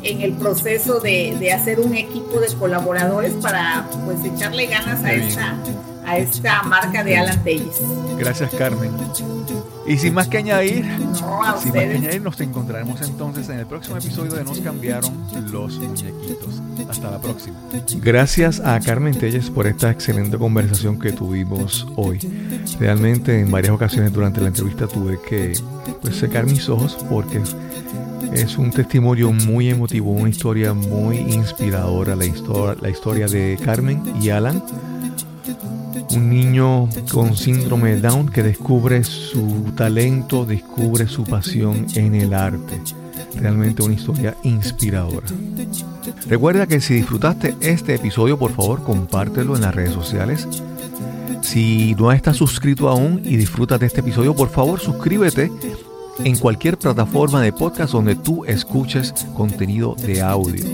[0.03, 5.13] en el proceso de, de hacer un equipo de colaboradores para pues echarle ganas a
[5.13, 5.55] esta
[6.05, 7.81] a esta marca de Alan Telles.
[8.17, 8.91] Gracias, Carmen.
[9.87, 10.83] Y sin más que añadir,
[11.13, 15.13] sin más que añadir, nos encontraremos entonces en el próximo episodio de Nos cambiaron
[15.51, 16.61] los muñequitos.
[16.89, 17.57] Hasta la próxima.
[18.01, 22.19] Gracias a Carmen Telles por esta excelente conversación que tuvimos hoy.
[22.79, 25.53] Realmente en varias ocasiones durante la entrevista tuve que
[26.01, 27.41] pues, secar mis ojos porque
[28.34, 34.63] es un testimonio muy emotivo, una historia muy inspiradora, la, historia, de Carmen y Alan
[36.15, 42.34] un niño con síndrome de Down que descubre su talento, descubre su pasión en el
[42.34, 42.82] arte.
[43.36, 45.28] Realmente una historia inspiradora.
[46.28, 50.47] Recuerda que si disfrutaste este episodio, por favor, compártelo en las redes sociales.
[51.41, 55.51] Si no estás suscrito aún y disfrutas de este episodio, por favor, suscríbete
[56.24, 60.66] en cualquier plataforma de podcast donde tú escuches contenido de audio.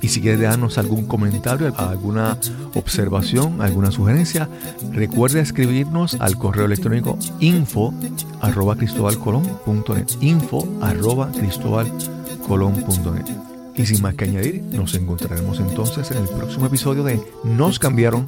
[0.00, 2.38] Y si quieres darnos algún comentario, alguna
[2.74, 4.48] observación, alguna sugerencia,
[4.92, 7.94] recuerde escribirnos al correo electrónico info
[8.40, 13.46] arroba cristobalcolón.net info arroba cristobalcolón.net
[13.76, 18.26] y sin más que añadir, nos encontraremos entonces en el próximo episodio de Nos cambiaron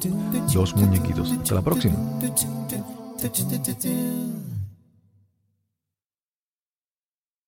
[0.53, 1.31] los muñequitos.
[1.31, 1.95] Hasta la próxima.